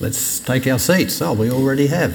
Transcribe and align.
Let's 0.00 0.40
take 0.40 0.66
our 0.66 0.78
seats. 0.78 1.20
Oh, 1.20 1.34
we 1.34 1.50
already 1.50 1.86
have. 1.88 2.14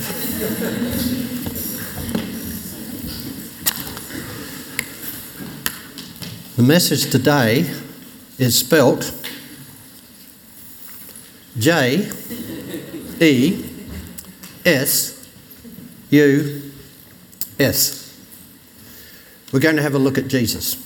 the 6.56 6.64
message 6.64 7.12
today 7.12 7.72
is 8.40 8.58
spelt 8.58 9.14
J 11.60 12.10
E 13.22 13.70
S 14.66 15.30
U 16.10 16.72
S. 17.60 18.20
We're 19.54 19.60
going 19.60 19.76
to 19.76 19.84
have 19.84 19.94
a 19.94 20.00
look 20.00 20.18
at 20.18 20.28
Jesus. 20.28 20.82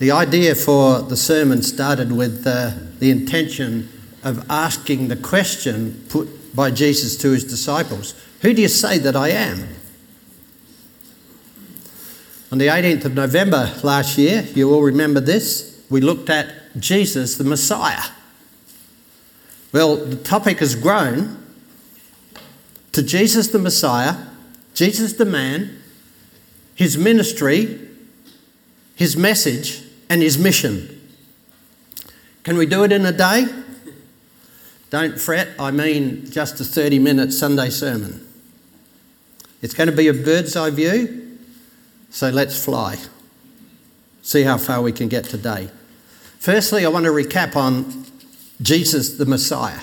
The 0.00 0.10
idea 0.10 0.56
for 0.56 1.00
the 1.00 1.16
sermon 1.16 1.62
started 1.62 2.10
with 2.10 2.44
uh, 2.44 2.72
the 2.98 3.12
intention 3.12 3.88
of 4.26 4.44
asking 4.50 5.06
the 5.06 5.16
question 5.16 6.04
put 6.08 6.54
by 6.54 6.68
Jesus 6.72 7.16
to 7.18 7.30
his 7.30 7.44
disciples 7.44 8.12
Who 8.42 8.52
do 8.52 8.60
you 8.60 8.68
say 8.68 8.98
that 8.98 9.14
I 9.14 9.28
am? 9.28 9.68
On 12.50 12.58
the 12.58 12.66
18th 12.66 13.04
of 13.04 13.14
November 13.14 13.72
last 13.84 14.18
year, 14.18 14.42
you 14.54 14.72
all 14.72 14.82
remember 14.82 15.20
this, 15.20 15.80
we 15.88 16.00
looked 16.00 16.28
at 16.28 16.48
Jesus 16.78 17.36
the 17.36 17.44
Messiah. 17.44 18.02
Well, 19.72 19.96
the 19.96 20.16
topic 20.16 20.58
has 20.58 20.74
grown 20.74 21.38
to 22.92 23.02
Jesus 23.02 23.48
the 23.48 23.58
Messiah, 23.58 24.16
Jesus 24.74 25.12
the 25.12 25.24
man, 25.24 25.80
his 26.74 26.98
ministry, 26.98 27.80
his 28.96 29.16
message, 29.16 29.82
and 30.08 30.20
his 30.20 30.36
mission. 30.36 31.00
Can 32.42 32.56
we 32.56 32.66
do 32.66 32.82
it 32.82 32.90
in 32.92 33.06
a 33.06 33.12
day? 33.12 33.46
Don't 34.90 35.20
fret, 35.20 35.48
I 35.58 35.70
mean 35.70 36.30
just 36.30 36.60
a 36.60 36.64
30 36.64 36.98
minute 36.98 37.32
Sunday 37.32 37.70
sermon. 37.70 38.26
It's 39.62 39.74
going 39.74 39.90
to 39.90 39.96
be 39.96 40.08
a 40.08 40.14
bird's 40.14 40.54
eye 40.54 40.70
view, 40.70 41.38
so 42.10 42.28
let's 42.30 42.62
fly. 42.62 42.98
See 44.22 44.42
how 44.42 44.58
far 44.58 44.82
we 44.82 44.92
can 44.92 45.08
get 45.08 45.24
today. 45.24 45.70
Firstly, 46.38 46.84
I 46.84 46.88
want 46.88 47.04
to 47.06 47.10
recap 47.10 47.56
on 47.56 48.04
Jesus 48.62 49.16
the 49.16 49.26
Messiah. 49.26 49.80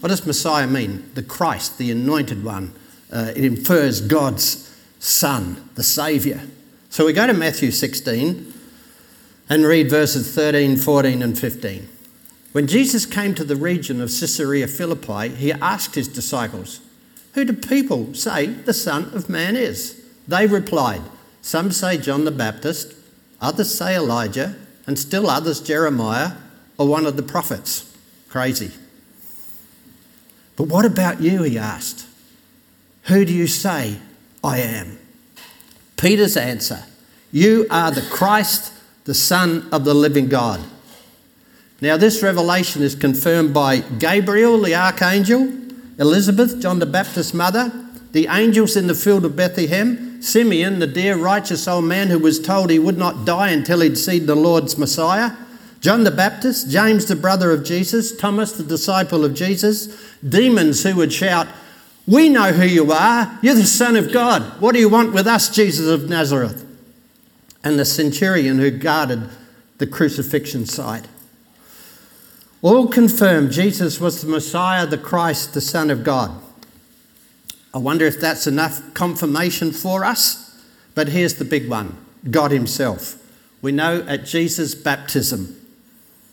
What 0.00 0.08
does 0.08 0.24
Messiah 0.26 0.66
mean? 0.66 1.10
The 1.14 1.22
Christ, 1.22 1.78
the 1.78 1.90
anointed 1.90 2.44
one. 2.44 2.72
Uh, 3.12 3.32
it 3.34 3.44
infers 3.44 4.00
God's 4.00 4.76
Son, 4.98 5.68
the 5.74 5.82
Saviour. 5.82 6.40
So 6.90 7.06
we 7.06 7.12
go 7.12 7.26
to 7.26 7.32
Matthew 7.32 7.70
16 7.70 8.52
and 9.48 9.64
read 9.64 9.90
verses 9.90 10.34
13, 10.34 10.76
14, 10.76 11.22
and 11.22 11.38
15. 11.38 11.88
When 12.52 12.66
Jesus 12.66 13.04
came 13.04 13.34
to 13.34 13.44
the 13.44 13.56
region 13.56 14.00
of 14.00 14.08
Caesarea 14.08 14.66
Philippi, 14.66 15.28
he 15.28 15.52
asked 15.52 15.94
his 15.94 16.08
disciples, 16.08 16.80
Who 17.34 17.44
do 17.44 17.52
people 17.52 18.14
say 18.14 18.46
the 18.46 18.72
Son 18.72 19.10
of 19.14 19.28
Man 19.28 19.56
is? 19.56 20.02
They 20.26 20.46
replied, 20.46 21.02
Some 21.42 21.70
say 21.72 21.98
John 21.98 22.24
the 22.24 22.30
Baptist, 22.30 22.94
others 23.40 23.74
say 23.74 23.96
Elijah, 23.96 24.56
and 24.86 24.98
still 24.98 25.28
others 25.28 25.60
Jeremiah 25.60 26.32
or 26.78 26.88
one 26.88 27.06
of 27.06 27.16
the 27.16 27.22
prophets. 27.22 27.94
Crazy. 28.28 28.70
But 30.56 30.68
what 30.68 30.84
about 30.84 31.20
you? 31.20 31.42
He 31.42 31.58
asked. 31.58 32.06
Who 33.04 33.24
do 33.24 33.32
you 33.32 33.46
say 33.46 33.96
I 34.42 34.58
am? 34.58 34.98
Peter's 35.96 36.36
answer 36.36 36.84
You 37.30 37.66
are 37.70 37.90
the 37.90 38.02
Christ, 38.02 38.72
the 39.04 39.14
Son 39.14 39.68
of 39.70 39.84
the 39.84 39.94
living 39.94 40.28
God. 40.28 40.60
Now, 41.80 41.96
this 41.96 42.22
revelation 42.22 42.82
is 42.82 42.96
confirmed 42.96 43.54
by 43.54 43.78
Gabriel, 43.78 44.60
the 44.60 44.74
archangel, 44.74 45.52
Elizabeth, 45.98 46.60
John 46.60 46.80
the 46.80 46.86
Baptist's 46.86 47.32
mother, 47.32 47.72
the 48.12 48.26
angels 48.28 48.76
in 48.76 48.88
the 48.88 48.94
field 48.94 49.24
of 49.24 49.36
Bethlehem, 49.36 50.20
Simeon, 50.20 50.80
the 50.80 50.88
dear 50.88 51.16
righteous 51.16 51.68
old 51.68 51.84
man 51.84 52.08
who 52.08 52.18
was 52.18 52.40
told 52.40 52.70
he 52.70 52.80
would 52.80 52.98
not 52.98 53.24
die 53.24 53.50
until 53.50 53.80
he'd 53.80 53.96
seen 53.96 54.26
the 54.26 54.34
Lord's 54.34 54.76
Messiah, 54.76 55.36
John 55.80 56.02
the 56.02 56.10
Baptist, 56.10 56.68
James, 56.68 57.06
the 57.06 57.14
brother 57.14 57.52
of 57.52 57.62
Jesus, 57.62 58.16
Thomas, 58.16 58.50
the 58.50 58.64
disciple 58.64 59.24
of 59.24 59.34
Jesus, 59.34 60.12
demons 60.20 60.82
who 60.82 60.96
would 60.96 61.12
shout, 61.12 61.46
We 62.08 62.28
know 62.28 62.52
who 62.52 62.66
you 62.66 62.90
are. 62.90 63.38
You're 63.42 63.54
the 63.54 63.64
Son 63.64 63.94
of 63.94 64.12
God. 64.12 64.42
What 64.60 64.72
do 64.72 64.80
you 64.80 64.88
want 64.88 65.12
with 65.12 65.28
us, 65.28 65.48
Jesus 65.48 65.86
of 65.86 66.08
Nazareth? 66.08 66.64
And 67.62 67.78
the 67.78 67.84
centurion 67.84 68.58
who 68.58 68.72
guarded 68.72 69.28
the 69.78 69.86
crucifixion 69.86 70.66
site. 70.66 71.06
All 72.60 72.88
confirmed 72.88 73.52
Jesus 73.52 74.00
was 74.00 74.20
the 74.20 74.28
Messiah, 74.28 74.84
the 74.84 74.98
Christ, 74.98 75.54
the 75.54 75.60
Son 75.60 75.90
of 75.90 76.02
God. 76.02 76.42
I 77.72 77.78
wonder 77.78 78.04
if 78.04 78.20
that's 78.20 78.48
enough 78.48 78.94
confirmation 78.94 79.70
for 79.70 80.04
us. 80.04 80.60
But 80.96 81.10
here's 81.10 81.34
the 81.34 81.44
big 81.44 81.68
one 81.68 81.96
God 82.28 82.50
Himself. 82.50 83.14
We 83.62 83.70
know 83.70 84.04
at 84.08 84.24
Jesus' 84.24 84.74
baptism, 84.74 85.56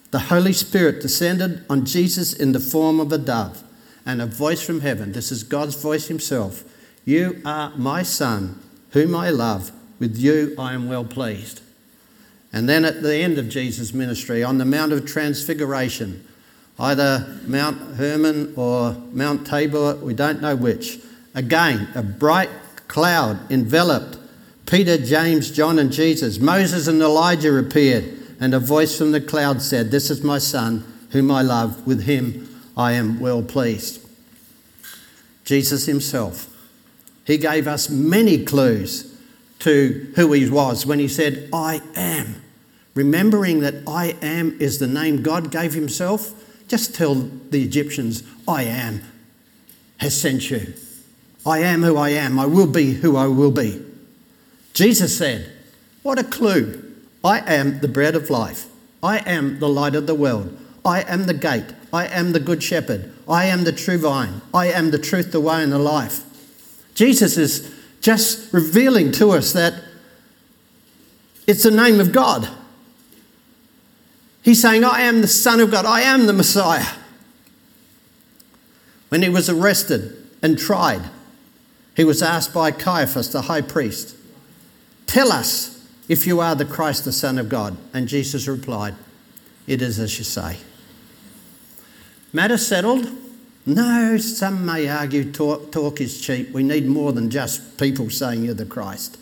the 0.09 0.19
Holy 0.19 0.53
Spirit 0.53 1.01
descended 1.01 1.63
on 1.69 1.85
Jesus 1.85 2.33
in 2.33 2.51
the 2.51 2.59
form 2.59 2.99
of 2.99 3.11
a 3.11 3.19
dove, 3.19 3.63
and 4.05 4.19
a 4.21 4.25
voice 4.25 4.65
from 4.65 4.81
heaven 4.81 5.11
this 5.11 5.31
is 5.31 5.43
God's 5.43 5.75
voice 5.75 6.07
Himself 6.07 6.63
You 7.03 7.41
are 7.45 7.69
my 7.77 8.01
Son, 8.01 8.59
whom 8.91 9.15
I 9.15 9.29
love. 9.29 9.71
With 9.99 10.17
you 10.17 10.55
I 10.57 10.73
am 10.73 10.89
well 10.89 11.05
pleased. 11.05 11.61
And 12.55 12.69
then 12.69 12.85
at 12.85 13.03
the 13.03 13.17
end 13.17 13.37
of 13.37 13.49
Jesus' 13.49 13.93
ministry, 13.93 14.41
on 14.41 14.59
the 14.59 14.65
Mount 14.65 14.93
of 14.93 15.05
Transfiguration, 15.05 16.25
either 16.79 17.39
Mount 17.45 17.97
Hermon 17.97 18.53
or 18.55 18.93
Mount 19.11 19.45
Tabor, 19.45 19.95
we 19.95 20.13
don't 20.13 20.41
know 20.41 20.55
which, 20.55 20.99
again, 21.33 21.89
a 21.95 22.01
bright 22.01 22.49
cloud 22.87 23.51
enveloped 23.51 24.17
Peter, 24.65 24.97
James, 24.97 25.51
John, 25.51 25.77
and 25.77 25.91
Jesus. 25.91 26.39
Moses 26.39 26.87
and 26.87 27.01
Elijah 27.01 27.57
appeared, 27.57 28.05
and 28.39 28.53
a 28.53 28.59
voice 28.59 28.97
from 28.97 29.11
the 29.11 29.19
cloud 29.19 29.61
said, 29.61 29.91
This 29.91 30.09
is 30.09 30.23
my 30.23 30.37
Son, 30.37 30.85
whom 31.09 31.31
I 31.31 31.41
love. 31.41 31.85
With 31.85 32.03
him 32.03 32.47
I 32.77 32.93
am 32.93 33.19
well 33.19 33.43
pleased. 33.43 34.01
Jesus 35.43 35.87
himself. 35.87 36.47
He 37.25 37.37
gave 37.37 37.67
us 37.67 37.89
many 37.89 38.45
clues 38.45 39.13
to 39.59 40.09
who 40.15 40.31
he 40.31 40.49
was 40.49 40.85
when 40.85 40.99
he 40.99 41.09
said, 41.09 41.49
I 41.51 41.81
am 41.95 42.43
remembering 42.95 43.59
that 43.59 43.75
I 43.85 44.15
am 44.21 44.57
is 44.59 44.79
the 44.79 44.87
name 44.87 45.21
God 45.21 45.51
gave 45.51 45.73
himself, 45.73 46.33
just 46.67 46.95
tell 46.95 47.13
the 47.15 47.61
Egyptians, 47.61 48.23
I 48.47 48.63
am 48.63 49.01
has 49.97 50.19
sent 50.19 50.49
you. 50.49 50.73
I 51.45 51.59
am 51.59 51.83
who 51.83 51.95
I 51.97 52.09
am. 52.09 52.39
I 52.39 52.45
will 52.45 52.67
be 52.67 52.93
who 52.93 53.15
I 53.15 53.27
will 53.27 53.51
be. 53.51 53.81
Jesus 54.73 55.17
said, 55.17 55.51
What 56.03 56.19
a 56.19 56.23
clue. 56.23 56.81
I 57.23 57.39
am 57.39 57.79
the 57.79 57.87
bread 57.87 58.15
of 58.15 58.29
life. 58.29 58.65
I 59.01 59.19
am 59.19 59.59
the 59.59 59.69
light 59.69 59.95
of 59.95 60.07
the 60.07 60.15
world. 60.15 60.57
I 60.83 61.01
am 61.01 61.25
the 61.25 61.33
gate. 61.33 61.73
I 61.93 62.07
am 62.07 62.33
the 62.33 62.39
good 62.39 62.61
shepherd. 62.61 63.11
I 63.27 63.45
am 63.45 63.63
the 63.63 63.71
true 63.71 63.97
vine. 63.97 64.41
I 64.53 64.67
am 64.67 64.91
the 64.91 64.99
truth, 64.99 65.31
the 65.31 65.39
way, 65.39 65.63
and 65.63 65.71
the 65.71 65.79
life. 65.79 66.23
Jesus 66.93 67.37
is 67.37 67.73
just 68.01 68.53
revealing 68.53 69.11
to 69.13 69.31
us 69.31 69.53
that 69.53 69.73
it's 71.47 71.63
the 71.63 71.71
name 71.71 71.99
of 71.99 72.11
God. 72.11 72.47
He's 74.45 74.61
saying, 74.61 74.83
I 74.83 75.01
am 75.01 75.21
the 75.21 75.27
Son 75.27 75.59
of 75.59 75.71
God, 75.71 75.85
I 75.85 76.01
am 76.01 76.27
the 76.27 76.33
Messiah. 76.33 76.85
When 79.09 79.23
he 79.23 79.29
was 79.29 79.49
arrested 79.49 80.15
and 80.43 80.59
tried, 80.59 81.01
he 81.95 82.03
was 82.03 82.21
asked 82.21 82.53
by 82.53 82.69
Caiaphas, 82.69 83.31
the 83.31 83.41
high 83.41 83.61
priest, 83.61 84.15
Tell 85.07 85.31
us 85.31 85.89
if 86.07 86.27
you 86.27 86.41
are 86.41 86.53
the 86.53 86.63
Christ, 86.63 87.05
the 87.05 87.11
Son 87.11 87.39
of 87.39 87.49
God. 87.49 87.75
And 87.91 88.07
Jesus 88.07 88.47
replied, 88.47 88.93
It 89.65 89.81
is 89.81 89.99
as 89.99 90.19
you 90.19 90.23
say. 90.23 90.57
Matter 92.31 92.59
settled? 92.59 93.09
No, 93.65 94.17
some 94.17 94.63
may 94.63 94.87
argue 94.87 95.31
talk, 95.31 95.71
talk, 95.71 95.99
is 95.99 96.21
cheap. 96.21 96.51
We 96.51 96.61
need 96.61 96.85
more 96.85 97.13
than 97.13 97.31
just 97.31 97.79
people 97.79 98.11
saying 98.11 98.45
you're 98.45 98.53
the 98.53 98.65
Christ. 98.65 99.17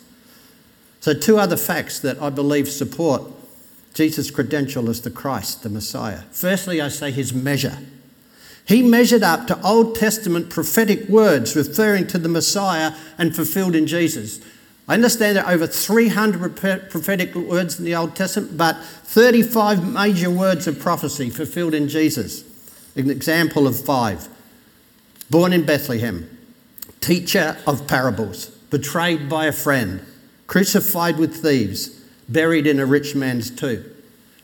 So, 1.00 1.14
two 1.14 1.38
other 1.38 1.56
facts 1.56 2.00
that 2.00 2.20
I 2.20 2.28
believe 2.28 2.68
support 2.68 3.22
Jesus' 3.94 4.30
credential 4.30 4.90
as 4.90 5.00
the 5.00 5.10
Christ, 5.10 5.62
the 5.62 5.68
Messiah. 5.70 6.22
Firstly, 6.32 6.80
I 6.80 6.88
say 6.88 7.10
his 7.10 7.32
measure. 7.32 7.78
He 8.66 8.82
measured 8.82 9.22
up 9.22 9.46
to 9.46 9.62
Old 9.62 9.94
Testament 9.94 10.50
prophetic 10.50 11.08
words 11.08 11.54
referring 11.54 12.06
to 12.08 12.18
the 12.18 12.28
Messiah 12.28 12.92
and 13.18 13.34
fulfilled 13.34 13.74
in 13.74 13.86
Jesus. 13.86 14.40
I 14.88 14.94
understand 14.94 15.36
there 15.36 15.46
are 15.46 15.52
over 15.52 15.66
300 15.66 16.56
prophetic 16.90 17.34
words 17.34 17.78
in 17.78 17.84
the 17.84 17.94
Old 17.94 18.16
Testament, 18.16 18.56
but 18.56 18.76
35 18.82 19.86
major 19.90 20.30
words 20.30 20.66
of 20.66 20.78
prophecy 20.78 21.30
fulfilled 21.30 21.74
in 21.74 21.88
Jesus. 21.88 22.42
An 22.96 23.10
example 23.10 23.66
of 23.66 23.78
five 23.82 24.28
born 25.30 25.52
in 25.52 25.64
Bethlehem, 25.64 26.28
teacher 27.00 27.56
of 27.66 27.86
parables, 27.86 28.46
betrayed 28.70 29.28
by 29.28 29.46
a 29.46 29.52
friend, 29.52 30.04
crucified 30.46 31.18
with 31.18 31.36
thieves, 31.36 32.03
buried 32.28 32.66
in 32.66 32.80
a 32.80 32.86
rich 32.86 33.14
man's 33.14 33.50
tomb. 33.50 33.84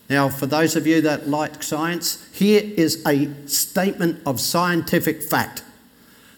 Now, 0.09 0.29
for 0.29 0.47
those 0.47 0.75
of 0.75 0.87
you 0.87 1.01
that 1.03 1.29
like 1.29 1.63
science, 1.63 2.29
here 2.33 2.63
is 2.65 3.05
a 3.07 3.33
statement 3.47 4.21
of 4.27 4.41
scientific 4.41 5.23
fact. 5.23 5.63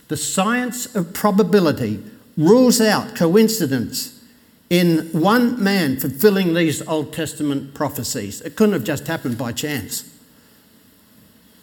The 0.09 0.17
science 0.17 0.95
of 0.95 1.15
probability 1.15 2.03
rules 2.37 2.81
out 2.81 3.17
coincidence 3.17 4.23
in 4.69 5.09
one 5.13 5.63
man 5.63 5.99
fulfilling 5.99 6.55
these 6.55 6.87
Old 6.87 7.13
Testament 7.13 7.75
prophecies. 7.75 8.41
It 8.43 8.57
couldn't 8.57 8.75
have 8.75 8.85
just 8.85 9.07
happened 9.07 9.39
by 9.39 9.53
chance. 9.53 10.09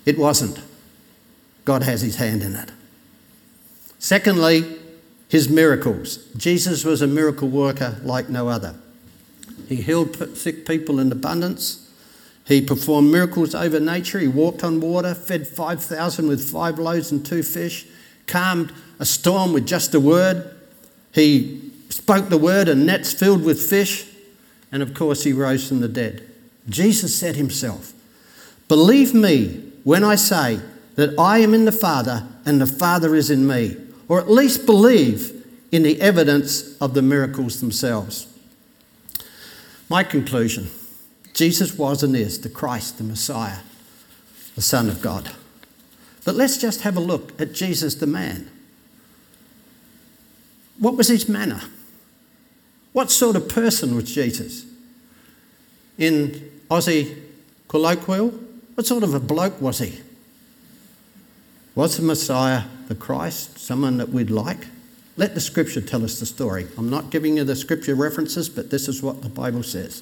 It 0.06 0.18
wasn't. 0.18 0.62
God 1.66 1.84
has 1.84 2.02
his 2.02 2.16
hand 2.16 2.42
in 2.42 2.56
it. 2.56 2.72
Secondly, 4.00 4.80
his 5.28 5.50
miracles. 5.50 6.18
Jesus 6.36 6.84
was 6.84 7.04
a 7.04 7.08
miracle 7.08 7.48
worker 7.48 8.00
like 8.04 8.30
no 8.30 8.48
other. 8.48 8.76
He 9.69 9.75
healed 9.75 10.36
sick 10.36 10.66
people 10.66 11.00
in 11.00 11.12
abundance. 11.12 11.88
He 12.45 12.60
performed 12.60 13.12
miracles 13.12 13.54
over 13.54 13.80
nature. 13.80 14.18
He 14.18 14.27
walked 14.27 14.63
on 14.63 14.81
water, 14.81 15.13
fed 15.13 15.48
5,000 15.48 16.27
with 16.27 16.50
five 16.50 16.80
loaves 16.80 17.12
and 17.12 17.24
two 17.24 17.44
fish, 17.44 17.86
calmed 18.25 18.74
a 18.98 19.06
storm 19.06 19.54
with 19.54 19.68
just 19.68 19.94
a 19.94 20.00
word. 20.00 20.56
He 21.13 21.71
spoke 21.89 22.30
the 22.30 22.38
word 22.39 22.68
and 22.68 22.88
nets 22.88 23.13
filled 23.13 23.44
with 23.44 23.62
fish. 23.62 24.07
And 24.71 24.81
of 24.81 24.95
course, 24.95 25.24
he 25.24 25.33
rose 25.33 25.68
from 25.68 25.81
the 25.81 25.88
dead. 25.88 26.27
Jesus 26.68 27.16
said 27.16 27.36
himself, 27.36 27.94
Believe 28.68 29.13
me 29.13 29.71
when 29.83 30.04
I 30.04 30.16
say 30.16 30.60
that 30.95 31.18
I 31.19 31.39
am 31.39 31.54
in 31.54 31.66
the 31.66 31.71
Father 31.71 32.27
and 32.44 32.60
the 32.60 32.66
Father 32.68 33.16
is 33.16 33.30
in 33.30 33.45
me, 33.45 33.77
or 34.07 34.19
at 34.19 34.31
least 34.31 34.66
believe 34.66 35.45
in 35.71 35.83
the 35.83 36.01
evidence 36.01 36.75
of 36.81 36.95
the 36.95 37.04
miracles 37.04 37.60
themselves. 37.60 38.25
My 39.89 40.03
conclusion 40.03 40.69
Jesus 41.33 41.77
was 41.77 42.03
and 42.03 42.15
is 42.15 42.41
the 42.41 42.50
Christ, 42.50 42.97
the 42.97 43.03
Messiah, 43.03 43.59
the 44.56 44.62
Son 44.62 44.88
of 44.88 45.01
God. 45.01 45.31
But 46.25 46.36
let's 46.36 46.57
just 46.57 46.81
have 46.81 46.95
a 46.95 47.00
look 47.00 47.39
at 47.41 47.53
Jesus 47.53 47.95
the 47.95 48.07
man. 48.07 48.51
What 50.77 50.95
was 50.95 51.07
his 51.07 51.27
manner? 51.27 51.62
What 52.94 53.09
sort 53.09 53.36
of 53.36 53.50
person 53.50 53.95
was 53.95 54.13
Jesus? 54.13 54.65
In 55.97 56.51
Aussie 56.69 57.21
colloquial, 57.68 58.30
what 58.75 58.85
sort 58.85 59.03
of 59.03 59.13
a 59.13 59.19
bloke 59.19 59.59
was 59.62 59.80
he? 59.80 60.00
Was 61.75 61.97
the 61.97 62.03
Messiah 62.03 62.63
the 62.88 62.95
Christ, 62.95 63.59
someone 63.59 63.97
that 63.97 64.09
we'd 64.09 64.30
like? 64.30 64.68
Let 65.19 65.33
the 65.33 65.42
scripture 65.42 65.81
tell 65.81 66.06
us 66.06 66.18
the 66.21 66.25
story. 66.25 66.66
I'm 66.77 66.89
not 66.89 67.10
giving 67.10 67.36
you 67.36 67.44
the 67.44 67.54
scripture 67.54 67.94
references, 67.94 68.48
but 68.48 68.69
this 68.69 68.88
is 68.88 69.04
what 69.04 69.21
the 69.21 69.27
Bible 69.27 69.63
says. 69.63 70.01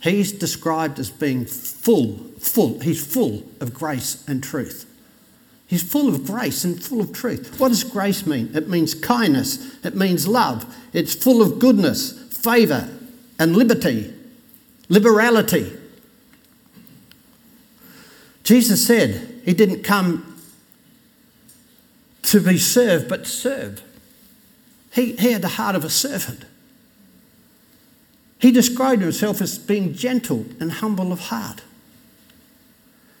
He's 0.00 0.32
described 0.32 0.98
as 0.98 1.10
being 1.10 1.44
full, 1.44 2.16
full, 2.38 2.80
he's 2.80 3.06
full 3.06 3.42
of 3.60 3.74
grace 3.74 4.24
and 4.26 4.42
truth. 4.42 4.90
He's 5.66 5.82
full 5.82 6.08
of 6.08 6.24
grace 6.24 6.64
and 6.64 6.82
full 6.82 7.02
of 7.02 7.12
truth. 7.12 7.60
What 7.60 7.68
does 7.68 7.84
grace 7.84 8.26
mean? 8.26 8.50
It 8.54 8.66
means 8.66 8.94
kindness, 8.94 9.84
it 9.84 9.94
means 9.94 10.26
love, 10.26 10.74
it's 10.94 11.14
full 11.14 11.42
of 11.42 11.58
goodness, 11.58 12.12
favour, 12.38 12.88
and 13.38 13.54
liberty, 13.56 14.14
liberality. 14.88 15.70
Jesus 18.42 18.86
said 18.86 19.42
he 19.44 19.52
didn't 19.52 19.82
come 19.82 20.40
to 22.22 22.40
be 22.40 22.56
served, 22.56 23.10
but 23.10 23.26
serve. 23.26 23.82
He, 24.96 25.12
he 25.12 25.32
had 25.32 25.42
the 25.42 25.48
heart 25.48 25.76
of 25.76 25.84
a 25.84 25.90
servant. 25.90 26.46
He 28.38 28.50
described 28.50 29.02
himself 29.02 29.42
as 29.42 29.58
being 29.58 29.92
gentle 29.92 30.46
and 30.58 30.72
humble 30.72 31.12
of 31.12 31.20
heart. 31.20 31.62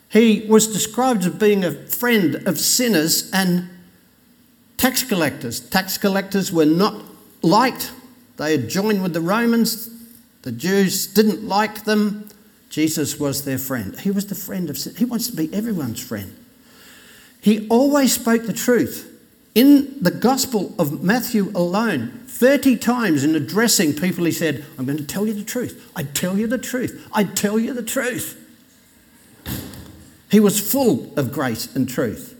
He 0.08 0.46
was 0.48 0.66
described 0.66 1.26
as 1.26 1.34
being 1.34 1.64
a 1.64 1.72
friend 1.72 2.36
of 2.46 2.58
sinners 2.58 3.30
and 3.30 3.68
tax 4.78 5.02
collectors. 5.02 5.60
Tax 5.60 5.98
collectors 5.98 6.50
were 6.50 6.64
not 6.64 7.04
liked, 7.42 7.92
they 8.38 8.52
had 8.52 8.68
joined 8.68 9.02
with 9.02 9.12
the 9.12 9.20
Romans. 9.20 9.90
The 10.42 10.52
Jews 10.52 11.06
didn't 11.06 11.46
like 11.46 11.84
them. 11.84 12.28
Jesus 12.70 13.18
was 13.18 13.44
their 13.44 13.58
friend. 13.58 13.98
He 14.00 14.10
was 14.10 14.26
the 14.26 14.34
friend 14.34 14.70
of 14.70 14.78
sin. 14.78 14.94
He 14.96 15.04
wants 15.04 15.28
to 15.28 15.36
be 15.36 15.52
everyone's 15.52 16.02
friend. 16.02 16.36
He 17.40 17.66
always 17.68 18.14
spoke 18.14 18.46
the 18.46 18.52
truth. 18.52 19.15
In 19.56 19.96
the 20.02 20.10
Gospel 20.10 20.74
of 20.78 21.02
Matthew 21.02 21.50
alone, 21.54 22.24
30 22.26 22.76
times 22.76 23.24
in 23.24 23.34
addressing 23.34 23.94
people, 23.94 24.26
he 24.26 24.30
said, 24.30 24.66
I'm 24.78 24.84
going 24.84 24.98
to 24.98 25.06
tell 25.06 25.26
you 25.26 25.32
the 25.32 25.42
truth. 25.42 25.90
I 25.96 26.02
tell 26.02 26.36
you 26.36 26.46
the 26.46 26.58
truth. 26.58 27.08
I 27.10 27.24
tell 27.24 27.58
you 27.58 27.72
the 27.72 27.82
truth. 27.82 28.38
He 30.30 30.40
was 30.40 30.60
full 30.60 31.10
of 31.18 31.32
grace 31.32 31.74
and 31.74 31.88
truth. 31.88 32.34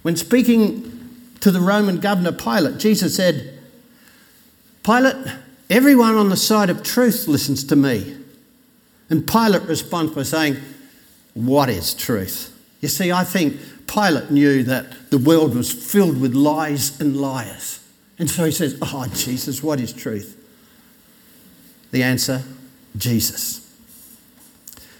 When 0.00 0.16
speaking 0.16 1.10
to 1.40 1.50
the 1.50 1.60
Roman 1.60 2.00
governor 2.00 2.32
Pilate, 2.32 2.78
Jesus 2.78 3.14
said, 3.14 3.58
Pilate, 4.82 5.16
everyone 5.68 6.14
on 6.14 6.30
the 6.30 6.36
side 6.38 6.70
of 6.70 6.82
truth 6.82 7.28
listens 7.28 7.62
to 7.64 7.76
me. 7.76 8.16
And 9.10 9.28
Pilate 9.28 9.64
responds 9.64 10.14
by 10.14 10.22
saying, 10.22 10.56
What 11.34 11.68
is 11.68 11.92
truth? 11.92 12.51
You 12.82 12.88
see, 12.88 13.10
I 13.12 13.24
think 13.24 13.58
Pilate 13.86 14.30
knew 14.30 14.64
that 14.64 15.10
the 15.10 15.16
world 15.16 15.54
was 15.54 15.72
filled 15.72 16.20
with 16.20 16.34
lies 16.34 17.00
and 17.00 17.16
liars. 17.16 17.78
And 18.18 18.28
so 18.28 18.44
he 18.44 18.50
says, 18.50 18.76
Oh, 18.82 19.06
Jesus, 19.14 19.62
what 19.62 19.80
is 19.80 19.92
truth? 19.92 20.36
The 21.92 22.02
answer 22.02 22.42
Jesus. 22.96 23.60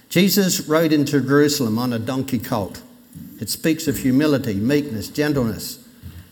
Jesus 0.09 0.67
rode 0.67 0.93
into 0.93 1.19
Jerusalem 1.21 1.77
on 1.77 1.91
a 1.91 1.99
donkey 1.99 2.39
colt. 2.39 2.81
It 3.39 3.49
speaks 3.49 3.87
of 3.87 3.97
humility, 3.97 4.53
meekness, 4.53 5.09
gentleness, 5.09 5.85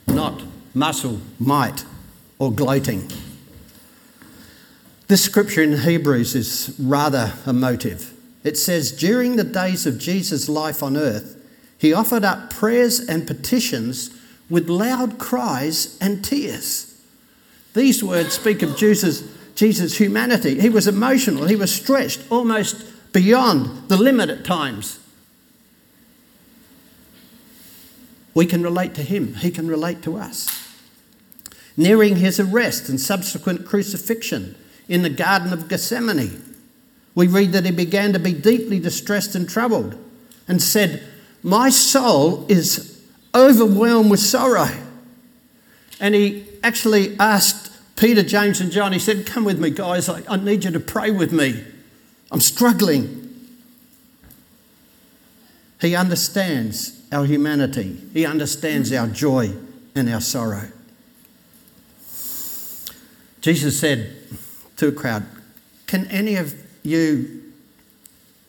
not 0.07 0.43
muscle, 0.73 1.19
might, 1.39 1.83
or 2.39 2.51
gloating. 2.51 3.09
This 5.07 5.23
scripture 5.23 5.61
in 5.61 5.79
Hebrews 5.79 6.35
is 6.35 6.75
rather 6.79 7.33
emotive. 7.45 8.13
It 8.43 8.57
says, 8.57 8.91
During 8.91 9.35
the 9.35 9.43
days 9.43 9.85
of 9.85 9.99
Jesus' 9.99 10.47
life 10.47 10.81
on 10.81 10.95
earth, 10.95 11.40
he 11.81 11.93
offered 11.93 12.23
up 12.23 12.51
prayers 12.51 12.99
and 12.99 13.25
petitions 13.25 14.11
with 14.51 14.69
loud 14.69 15.17
cries 15.17 15.97
and 15.99 16.23
tears. 16.23 17.01
These 17.73 18.03
words 18.03 18.35
speak 18.35 18.61
of 18.61 18.77
Jesus' 18.77 19.23
Jesus' 19.55 19.97
humanity. 19.97 20.59
He 20.59 20.69
was 20.69 20.87
emotional, 20.87 21.47
he 21.47 21.55
was 21.55 21.73
stretched 21.73 22.21
almost 22.29 22.85
beyond 23.13 23.89
the 23.89 23.97
limit 23.97 24.29
at 24.29 24.45
times. 24.45 24.99
We 28.35 28.45
can 28.45 28.61
relate 28.61 28.93
to 28.95 29.03
him, 29.03 29.33
he 29.35 29.49
can 29.49 29.67
relate 29.67 30.03
to 30.03 30.17
us. 30.17 30.47
Nearing 31.75 32.17
his 32.17 32.39
arrest 32.39 32.89
and 32.89 32.99
subsequent 32.99 33.65
crucifixion 33.65 34.55
in 34.87 35.01
the 35.01 35.09
Garden 35.09 35.51
of 35.51 35.67
Gethsemane, 35.67 36.55
we 37.15 37.27
read 37.27 37.51
that 37.53 37.65
he 37.65 37.71
began 37.71 38.13
to 38.13 38.19
be 38.19 38.33
deeply 38.33 38.79
distressed 38.79 39.33
and 39.33 39.49
troubled 39.49 39.95
and 40.47 40.61
said, 40.61 41.03
My 41.43 41.69
soul 41.69 42.45
is 42.47 43.03
overwhelmed 43.33 44.11
with 44.11 44.19
sorrow. 44.19 44.69
And 45.99 46.15
he 46.15 46.45
actually 46.63 47.17
asked 47.19 47.71
Peter, 47.95 48.23
James, 48.23 48.59
and 48.61 48.71
John, 48.71 48.93
he 48.93 48.99
said, 48.99 49.25
Come 49.25 49.43
with 49.43 49.59
me, 49.59 49.69
guys. 49.69 50.09
I, 50.09 50.23
I 50.27 50.37
need 50.37 50.63
you 50.63 50.71
to 50.71 50.79
pray 50.79 51.11
with 51.11 51.31
me. 51.31 51.63
I'm 52.31 52.41
struggling. 52.41 53.21
He 55.79 55.95
understands 55.95 57.01
our 57.11 57.25
humanity, 57.25 57.97
He 58.13 58.25
understands 58.25 58.91
our 58.93 59.07
joy 59.07 59.53
and 59.95 60.09
our 60.09 60.21
sorrow. 60.21 60.67
Jesus 63.41 63.79
said 63.79 64.15
to 64.77 64.87
a 64.87 64.91
crowd, 64.91 65.25
Can 65.87 66.05
any 66.07 66.35
of 66.35 66.55
you 66.83 67.51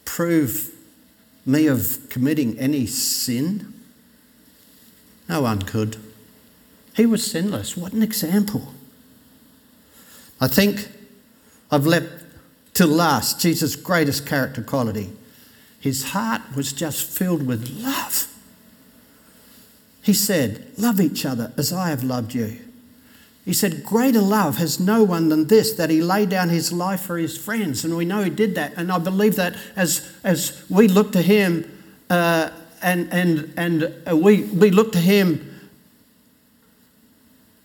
prove 0.05 0.72
me 1.45 1.67
of 1.67 2.09
committing 2.09 2.59
any 2.59 2.87
sin? 2.87 3.73
No 5.29 5.43
one 5.43 5.63
could. 5.63 5.97
He 6.95 7.07
was 7.07 7.29
sinless. 7.29 7.77
What 7.77 7.93
an 7.93 8.03
example. 8.03 8.75
I 10.41 10.49
think 10.49 10.89
I've 11.71 11.87
left 11.87 12.09
to 12.75 12.87
last 12.87 13.41
Jesus' 13.41 13.77
greatest 13.77 14.27
character 14.27 14.63
quality. 14.63 15.13
His 15.81 16.11
heart 16.11 16.43
was 16.55 16.73
just 16.73 17.05
filled 17.05 17.47
with 17.47 17.69
love. 17.71 18.29
He 20.03 20.13
said, 20.13 20.73
Love 20.77 21.01
each 21.01 21.25
other 21.25 21.53
as 21.57 21.73
I 21.73 21.91
have 21.91 22.03
loved 22.03 22.35
you. 22.35 22.59
He 23.45 23.53
said, 23.53 23.85
Greater 23.85 24.21
love 24.21 24.59
has 24.59 24.79
no 24.79 25.03
one 25.03 25.29
than 25.29 25.49
this, 25.49 25.73
that 25.73 25.91
he 25.91 26.01
laid 26.01 26.29
down 26.29 26.49
his 26.49 26.73
life 26.73 27.01
for 27.01 27.19
his 27.19 27.37
friends. 27.37 27.85
And 27.85 27.97
we 27.97 28.05
know 28.05 28.23
he 28.23 28.31
did 28.31 28.55
that. 28.55 28.75
And 28.77 28.93
I 28.93 28.99
believe 28.99 29.37
that 29.37 29.57
as, 29.75 30.13
as 30.23 30.65
we 30.71 30.87
look 30.87 31.13
to 31.13 31.23
him 31.23 31.69
uh, 32.09 32.51
and, 32.83 33.13
and, 33.13 33.53
and 33.57 33.95
uh, 34.09 34.17
we, 34.17 34.43
we 34.45 34.71
look 34.71 34.93
to 34.93 35.01
him 35.01 35.71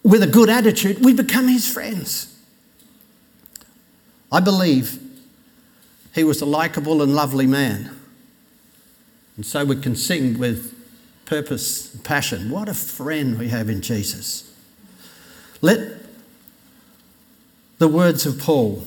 with 0.03 0.24
a 0.24 0.27
good 0.27 0.50
attitude, 0.50 1.03
we 1.03 1.13
become 1.13 1.48
his 1.48 1.72
friends. 1.72 2.34
I 4.31 4.39
believe 4.39 5.00
he 6.15 6.24
was 6.24 6.41
a 6.41 6.46
likable 6.46 7.01
and 7.03 7.13
lovely 7.13 7.46
man. 7.46 7.96
And 9.36 9.46
so 9.46 9.63
we 9.63 9.75
can 9.75 9.96
sing 9.96 10.39
with 10.39 10.74
purpose 11.25 11.93
and 11.93 12.03
passion. 12.03 12.50
What 12.50 12.67
a 12.67 12.74
friend 12.74 13.38
we 13.38 13.50
have 13.50 13.69
in 13.69 13.81
Jesus. 13.81 14.51
Let 15.61 15.97
the 17.79 17.87
words 17.87 18.25
of 18.25 18.39
Paul 18.39 18.85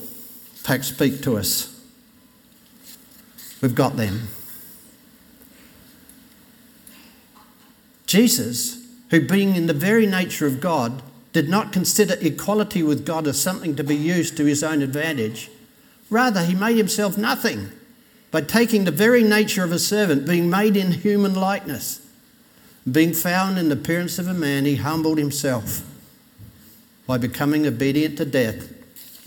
pack 0.63 0.83
speak 0.83 1.21
to 1.23 1.37
us. 1.37 1.67
We've 3.61 3.75
got 3.75 3.97
them. 3.97 4.27
Jesus, 8.05 8.85
who 9.09 9.25
being 9.25 9.55
in 9.55 9.67
the 9.67 9.73
very 9.73 10.05
nature 10.05 10.45
of 10.45 10.59
God, 10.59 11.01
did 11.33 11.47
not 11.47 11.71
consider 11.71 12.15
equality 12.19 12.83
with 12.83 13.05
God 13.05 13.27
as 13.27 13.39
something 13.39 13.75
to 13.75 13.83
be 13.83 13.95
used 13.95 14.35
to 14.37 14.45
his 14.45 14.63
own 14.63 14.81
advantage. 14.81 15.49
Rather, 16.09 16.43
he 16.43 16.55
made 16.55 16.75
himself 16.75 17.17
nothing 17.17 17.71
by 18.31 18.41
taking 18.41 18.83
the 18.83 18.91
very 18.91 19.23
nature 19.23 19.63
of 19.63 19.71
a 19.71 19.79
servant, 19.79 20.25
being 20.25 20.49
made 20.49 20.75
in 20.75 20.91
human 20.91 21.33
likeness. 21.33 22.05
Being 22.89 23.13
found 23.13 23.57
in 23.57 23.69
the 23.69 23.75
appearance 23.75 24.19
of 24.19 24.27
a 24.27 24.33
man, 24.33 24.65
he 24.65 24.77
humbled 24.77 25.17
himself 25.17 25.83
by 27.11 27.17
becoming 27.17 27.67
obedient 27.67 28.17
to 28.17 28.23
death, 28.23 28.73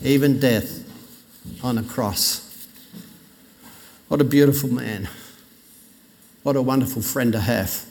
even 0.03 0.39
death 0.39 0.91
on 1.63 1.77
a 1.77 1.83
cross. 1.83 2.67
What 4.07 4.19
a 4.19 4.23
beautiful 4.23 4.69
man. 4.73 5.07
What 6.41 6.55
a 6.55 6.63
wonderful 6.63 7.03
friend 7.03 7.31
to 7.33 7.39
have. 7.39 7.85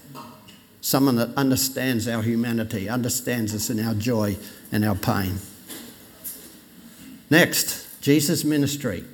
Someone 0.81 1.15
that 1.15 1.29
understands 1.37 2.09
our 2.09 2.23
humanity, 2.23 2.89
understands 2.89 3.55
us 3.55 3.71
in 3.71 3.79
our 3.79 3.95
joy 3.95 4.37
and 4.73 4.85
our 4.85 4.97
pain. 4.97 5.39
Next, 7.31 7.87
Jesus' 8.01 8.43
ministry. 8.43 9.05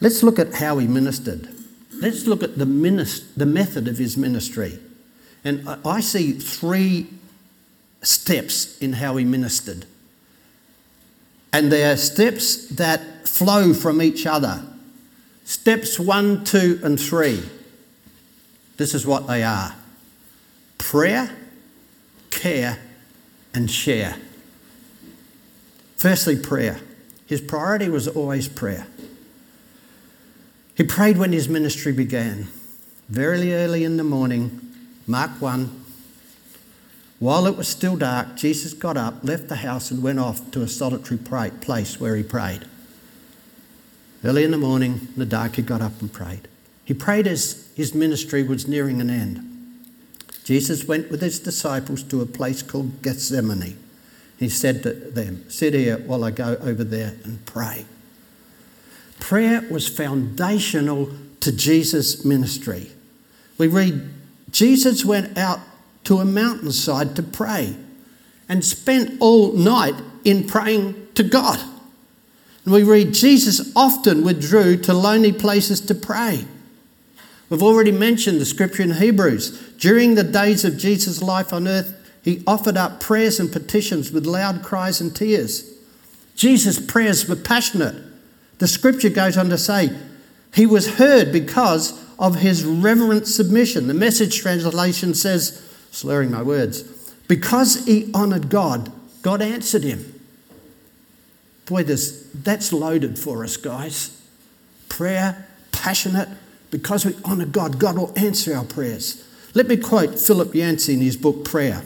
Let's 0.00 0.22
look 0.22 0.38
at 0.38 0.54
how 0.54 0.78
he 0.78 0.86
ministered. 0.86 1.48
Let's 1.92 2.28
look 2.28 2.44
at 2.44 2.56
the, 2.56 2.66
minist- 2.66 3.34
the 3.36 3.46
method 3.46 3.88
of 3.88 3.98
his 3.98 4.16
ministry. 4.16 4.78
And 5.42 5.68
I 5.84 5.98
see 5.98 6.30
three 6.34 7.08
steps 8.02 8.78
in 8.78 8.94
how 8.94 9.16
he 9.16 9.24
ministered. 9.24 9.86
And 11.52 11.70
they 11.70 11.84
are 11.84 11.96
steps 11.96 12.68
that 12.68 13.28
flow 13.28 13.72
from 13.72 14.02
each 14.02 14.26
other. 14.26 14.62
Steps 15.44 15.98
one, 15.98 16.44
two, 16.44 16.80
and 16.82 16.98
three. 16.98 17.42
This 18.76 18.94
is 18.94 19.06
what 19.06 19.26
they 19.26 19.42
are 19.42 19.74
prayer, 20.78 21.30
care, 22.30 22.78
and 23.54 23.70
share. 23.70 24.16
Firstly, 25.96 26.36
prayer. 26.36 26.80
His 27.26 27.40
priority 27.40 27.88
was 27.88 28.08
always 28.08 28.48
prayer. 28.48 28.86
He 30.74 30.82
prayed 30.82 31.18
when 31.18 31.32
his 31.32 31.48
ministry 31.48 31.92
began, 31.92 32.48
very 33.08 33.54
early 33.54 33.84
in 33.84 33.96
the 33.96 34.04
morning, 34.04 34.60
Mark 35.06 35.30
1. 35.40 35.81
While 37.22 37.46
it 37.46 37.56
was 37.56 37.68
still 37.68 37.96
dark, 37.96 38.34
Jesus 38.34 38.74
got 38.74 38.96
up, 38.96 39.22
left 39.22 39.46
the 39.46 39.54
house, 39.54 39.92
and 39.92 40.02
went 40.02 40.18
off 40.18 40.50
to 40.50 40.62
a 40.62 40.66
solitary 40.66 41.18
place 41.18 42.00
where 42.00 42.16
he 42.16 42.24
prayed. 42.24 42.64
Early 44.24 44.42
in 44.42 44.50
the 44.50 44.58
morning, 44.58 45.06
in 45.12 45.18
the 45.18 45.24
dark, 45.24 45.54
he 45.54 45.62
got 45.62 45.80
up 45.80 46.00
and 46.00 46.12
prayed. 46.12 46.48
He 46.84 46.94
prayed 46.94 47.28
as 47.28 47.70
his 47.76 47.94
ministry 47.94 48.42
was 48.42 48.66
nearing 48.66 49.00
an 49.00 49.08
end. 49.08 49.38
Jesus 50.42 50.88
went 50.88 51.12
with 51.12 51.22
his 51.22 51.38
disciples 51.38 52.02
to 52.02 52.22
a 52.22 52.26
place 52.26 52.60
called 52.60 53.02
Gethsemane. 53.02 53.78
He 54.36 54.48
said 54.48 54.82
to 54.82 54.92
them, 54.92 55.48
Sit 55.48 55.74
here 55.74 55.98
while 55.98 56.24
I 56.24 56.32
go 56.32 56.56
over 56.60 56.82
there 56.82 57.14
and 57.22 57.46
pray. 57.46 57.84
Prayer 59.20 59.64
was 59.70 59.86
foundational 59.88 61.08
to 61.38 61.52
Jesus' 61.52 62.24
ministry. 62.24 62.90
We 63.58 63.68
read, 63.68 64.10
Jesus 64.50 65.04
went 65.04 65.38
out 65.38 65.60
to 66.04 66.18
a 66.18 66.24
mountainside 66.24 67.16
to 67.16 67.22
pray 67.22 67.76
and 68.48 68.64
spent 68.64 69.20
all 69.20 69.52
night 69.52 69.94
in 70.24 70.46
praying 70.46 71.08
to 71.14 71.22
God. 71.22 71.60
And 72.64 72.72
we 72.72 72.82
read, 72.82 73.14
Jesus 73.14 73.72
often 73.74 74.24
withdrew 74.24 74.76
to 74.78 74.94
lonely 74.94 75.32
places 75.32 75.80
to 75.82 75.94
pray. 75.94 76.44
We've 77.48 77.62
already 77.62 77.92
mentioned 77.92 78.40
the 78.40 78.46
scripture 78.46 78.82
in 78.82 78.92
Hebrews. 78.92 79.74
During 79.78 80.14
the 80.14 80.24
days 80.24 80.64
of 80.64 80.78
Jesus' 80.78 81.22
life 81.22 81.52
on 81.52 81.68
earth, 81.68 81.98
he 82.22 82.42
offered 82.46 82.76
up 82.76 83.00
prayers 83.00 83.40
and 83.40 83.52
petitions 83.52 84.12
with 84.12 84.26
loud 84.26 84.62
cries 84.62 85.00
and 85.00 85.14
tears. 85.14 85.70
Jesus' 86.36 86.78
prayers 86.84 87.28
were 87.28 87.36
passionate. 87.36 87.96
The 88.58 88.68
scripture 88.68 89.10
goes 89.10 89.36
on 89.36 89.50
to 89.50 89.58
say, 89.58 89.90
he 90.54 90.66
was 90.66 90.96
heard 90.96 91.32
because 91.32 92.00
of 92.18 92.36
his 92.36 92.64
reverent 92.64 93.26
submission. 93.26 93.88
The 93.88 93.94
message 93.94 94.38
translation 94.38 95.14
says, 95.14 95.60
slurring 95.92 96.32
my 96.32 96.42
words, 96.42 96.82
because 97.28 97.86
he 97.86 98.12
honoured 98.12 98.48
God, 98.48 98.90
God 99.22 99.40
answered 99.40 99.84
him. 99.84 100.20
Boy, 101.66 101.84
this, 101.84 102.28
that's 102.34 102.72
loaded 102.72 103.18
for 103.18 103.44
us, 103.44 103.56
guys. 103.56 104.20
Prayer, 104.88 105.46
passionate, 105.70 106.28
because 106.72 107.04
we 107.04 107.14
honour 107.24 107.46
God, 107.46 107.78
God 107.78 107.96
will 107.96 108.12
answer 108.16 108.54
our 108.54 108.64
prayers. 108.64 109.24
Let 109.54 109.68
me 109.68 109.76
quote 109.76 110.18
Philip 110.18 110.54
Yancey 110.54 110.94
in 110.94 111.00
his 111.00 111.16
book 111.16 111.44
Prayer, 111.44 111.82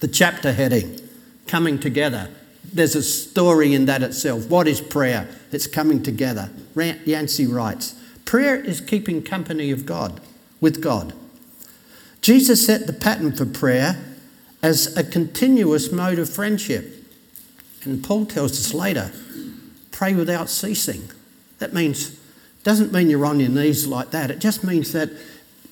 the 0.00 0.08
chapter 0.08 0.52
heading, 0.52 1.00
Coming 1.46 1.78
Together. 1.78 2.30
There's 2.72 2.94
a 2.94 3.02
story 3.02 3.74
in 3.74 3.84
that 3.86 4.02
itself. 4.02 4.48
What 4.48 4.66
is 4.66 4.80
prayer? 4.80 5.28
It's 5.52 5.66
coming 5.66 6.02
together. 6.02 6.50
Yancey 6.74 7.46
writes 7.46 7.94
Prayer 8.24 8.56
is 8.56 8.80
keeping 8.80 9.22
company 9.22 9.70
of 9.70 9.84
God, 9.84 10.20
with 10.60 10.80
God. 10.82 11.12
Jesus 12.24 12.64
set 12.64 12.86
the 12.86 12.94
pattern 12.94 13.32
for 13.32 13.44
prayer 13.44 14.02
as 14.62 14.96
a 14.96 15.04
continuous 15.04 15.92
mode 15.92 16.18
of 16.18 16.26
friendship. 16.26 17.06
And 17.82 18.02
Paul 18.02 18.24
tells 18.24 18.52
us 18.52 18.72
later 18.72 19.12
pray 19.92 20.14
without 20.14 20.48
ceasing. 20.48 21.10
That 21.58 21.74
means 21.74 22.18
doesn't 22.62 22.94
mean 22.94 23.10
you're 23.10 23.26
on 23.26 23.40
your 23.40 23.50
knees 23.50 23.86
like 23.86 24.10
that. 24.12 24.30
It 24.30 24.38
just 24.38 24.64
means 24.64 24.92
that 24.92 25.10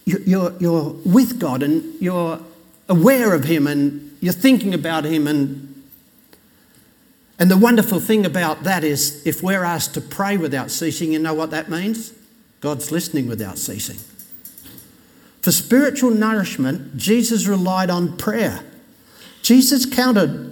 you're, 0.04 0.52
you're 0.58 0.90
with 1.06 1.40
God 1.40 1.62
and 1.62 1.98
you're 2.02 2.38
aware 2.86 3.32
of 3.32 3.44
Him 3.44 3.66
and 3.66 4.14
you're 4.20 4.34
thinking 4.34 4.74
about 4.74 5.06
Him. 5.06 5.26
And, 5.26 5.82
and 7.38 7.50
the 7.50 7.56
wonderful 7.56 7.98
thing 7.98 8.26
about 8.26 8.64
that 8.64 8.84
is 8.84 9.26
if 9.26 9.42
we're 9.42 9.64
asked 9.64 9.94
to 9.94 10.02
pray 10.02 10.36
without 10.36 10.70
ceasing, 10.70 11.14
you 11.14 11.18
know 11.18 11.32
what 11.32 11.50
that 11.52 11.70
means? 11.70 12.12
God's 12.60 12.92
listening 12.92 13.26
without 13.26 13.56
ceasing. 13.56 13.96
For 15.42 15.50
spiritual 15.50 16.12
nourishment, 16.12 16.96
Jesus 16.96 17.46
relied 17.46 17.90
on 17.90 18.16
prayer. 18.16 18.64
Jesus 19.42 19.84
counted 19.84 20.48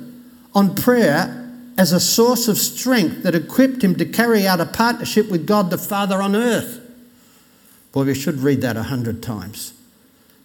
on 0.53 0.75
prayer 0.75 1.49
as 1.79 1.93
a 1.93 2.01
source 2.01 2.49
of 2.49 2.59
strength 2.59 3.23
that 3.23 3.37
equipped 3.37 3.83
him 3.83 3.95
to 3.95 4.05
carry 4.05 4.47
out 4.47 4.61
a 4.61 4.67
partnership 4.67 5.31
with 5.31 5.47
God 5.47 5.71
the 5.71 5.79
Father 5.79 6.21
on 6.21 6.35
earth. 6.35 6.81
Boy, 7.93 8.05
we 8.05 8.15
should 8.15 8.41
read 8.41 8.61
that 8.63 8.77
a 8.77 8.85
hundred 8.85 9.23
times. 9.23 9.73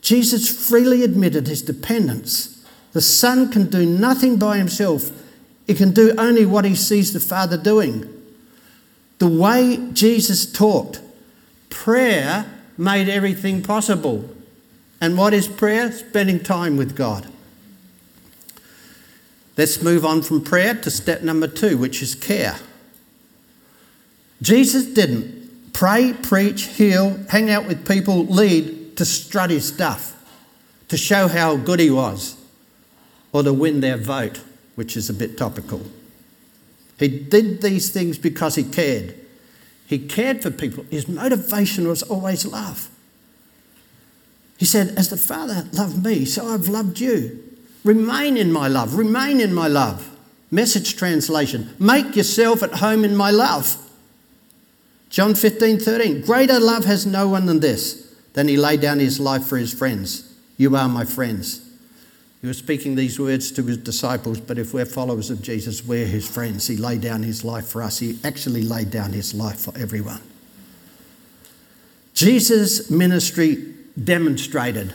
Jesus 0.01 0.69
freely 0.69 1.03
admitted 1.03 1.47
his 1.47 1.63
dependence. 1.63 2.63
The 2.93 3.01
Son 3.01 3.51
can 3.51 3.67
do 3.67 3.83
nothing 3.85 4.37
by 4.37 4.57
himself, 4.57 5.11
he 5.65 5.73
can 5.73 5.91
do 5.91 6.13
only 6.19 6.45
what 6.45 6.65
he 6.65 6.75
sees 6.75 7.11
the 7.11 7.19
Father 7.19 7.57
doing. 7.57 8.07
The 9.17 9.27
way 9.27 9.89
Jesus 9.93 10.45
talked, 10.51 11.01
prayer 11.71 12.45
made 12.77 13.09
everything 13.09 13.63
possible. 13.63 14.29
And 15.01 15.17
what 15.17 15.33
is 15.33 15.47
prayer? 15.47 15.91
Spending 15.91 16.39
time 16.39 16.77
with 16.77 16.95
God. 16.95 17.27
Let's 19.57 19.81
move 19.81 20.05
on 20.05 20.21
from 20.21 20.43
prayer 20.43 20.73
to 20.75 20.91
step 20.91 21.21
number 21.21 21.47
two, 21.47 21.77
which 21.77 22.01
is 22.01 22.15
care. 22.15 22.57
Jesus 24.41 24.85
didn't 24.85 25.73
pray, 25.73 26.13
preach, 26.13 26.63
heal, 26.63 27.19
hang 27.29 27.49
out 27.49 27.65
with 27.65 27.87
people, 27.87 28.25
lead 28.25 28.97
to 28.97 29.05
strut 29.05 29.49
his 29.49 29.67
stuff, 29.67 30.13
to 30.87 30.97
show 30.97 31.27
how 31.27 31.57
good 31.57 31.79
he 31.79 31.89
was, 31.89 32.37
or 33.31 33.43
to 33.43 33.53
win 33.53 33.81
their 33.81 33.97
vote, 33.97 34.41
which 34.75 34.95
is 34.95 35.09
a 35.09 35.13
bit 35.13 35.37
topical. 35.37 35.81
He 36.97 37.07
did 37.07 37.61
these 37.61 37.89
things 37.89 38.17
because 38.17 38.55
he 38.55 38.63
cared. 38.63 39.15
He 39.87 39.99
cared 39.99 40.41
for 40.41 40.49
people. 40.49 40.85
His 40.89 41.07
motivation 41.07 41.87
was 41.87 42.03
always 42.03 42.45
love. 42.45 42.89
He 44.57 44.65
said, 44.65 44.93
As 44.97 45.09
the 45.09 45.17
Father 45.17 45.67
loved 45.73 46.03
me, 46.03 46.25
so 46.25 46.47
I've 46.47 46.67
loved 46.67 46.99
you. 46.99 47.43
Remain 47.83 48.37
in 48.37 48.51
my 48.51 48.67
love. 48.67 48.95
Remain 48.95 49.39
in 49.39 49.53
my 49.53 49.67
love. 49.67 50.11
Message 50.51 50.95
translation 50.95 51.73
Make 51.79 52.15
yourself 52.15 52.63
at 52.63 52.75
home 52.75 53.03
in 53.03 53.15
my 53.15 53.31
love. 53.31 53.77
John 55.09 55.35
15, 55.35 55.79
13. 55.79 56.21
Greater 56.21 56.59
love 56.59 56.85
has 56.85 57.05
no 57.05 57.29
one 57.29 57.45
than 57.45 57.59
this, 57.59 58.13
than 58.33 58.47
he 58.47 58.57
laid 58.57 58.81
down 58.81 58.99
his 58.99 59.19
life 59.19 59.45
for 59.45 59.57
his 59.57 59.73
friends. 59.73 60.33
You 60.57 60.75
are 60.75 60.89
my 60.89 61.05
friends. 61.05 61.61
He 62.41 62.47
was 62.47 62.57
speaking 62.57 62.95
these 62.95 63.19
words 63.19 63.51
to 63.53 63.63
his 63.63 63.77
disciples, 63.77 64.39
but 64.39 64.59
if 64.59 64.73
we're 64.73 64.85
followers 64.85 65.29
of 65.29 65.41
Jesus, 65.41 65.85
we're 65.85 66.05
his 66.05 66.29
friends. 66.29 66.67
He 66.67 66.77
laid 66.77 67.01
down 67.01 67.23
his 67.23 67.43
life 67.43 67.67
for 67.67 67.81
us. 67.81 67.99
He 67.99 68.19
actually 68.23 68.61
laid 68.61 68.91
down 68.91 69.13
his 69.13 69.33
life 69.33 69.59
for 69.59 69.75
everyone. 69.77 70.21
Jesus' 72.13 72.89
ministry 72.89 73.74
demonstrated 74.01 74.93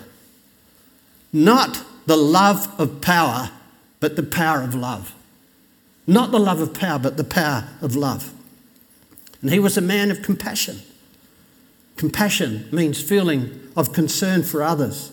not 1.32 1.84
the 2.06 2.16
love 2.16 2.68
of 2.78 3.00
power, 3.00 3.50
but 4.00 4.16
the 4.16 4.22
power 4.22 4.62
of 4.62 4.74
love. 4.74 5.14
Not 6.06 6.32
the 6.32 6.40
love 6.40 6.60
of 6.60 6.74
power, 6.74 6.98
but 6.98 7.16
the 7.16 7.24
power 7.24 7.68
of 7.80 7.94
love. 7.94 8.32
And 9.42 9.50
he 9.50 9.58
was 9.58 9.76
a 9.76 9.82
man 9.82 10.10
of 10.10 10.22
compassion. 10.22 10.80
Compassion 11.96 12.68
means 12.72 13.00
feeling 13.00 13.60
of 13.76 13.92
concern 13.92 14.42
for 14.42 14.62
others. 14.62 15.12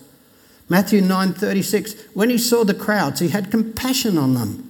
Matthew 0.70 1.02
9:36 1.02 1.96
When 2.14 2.30
he 2.30 2.38
saw 2.38 2.64
the 2.64 2.74
crowds 2.74 3.20
he 3.20 3.30
had 3.30 3.52
compassion 3.52 4.18
on 4.18 4.34
them 4.34 4.64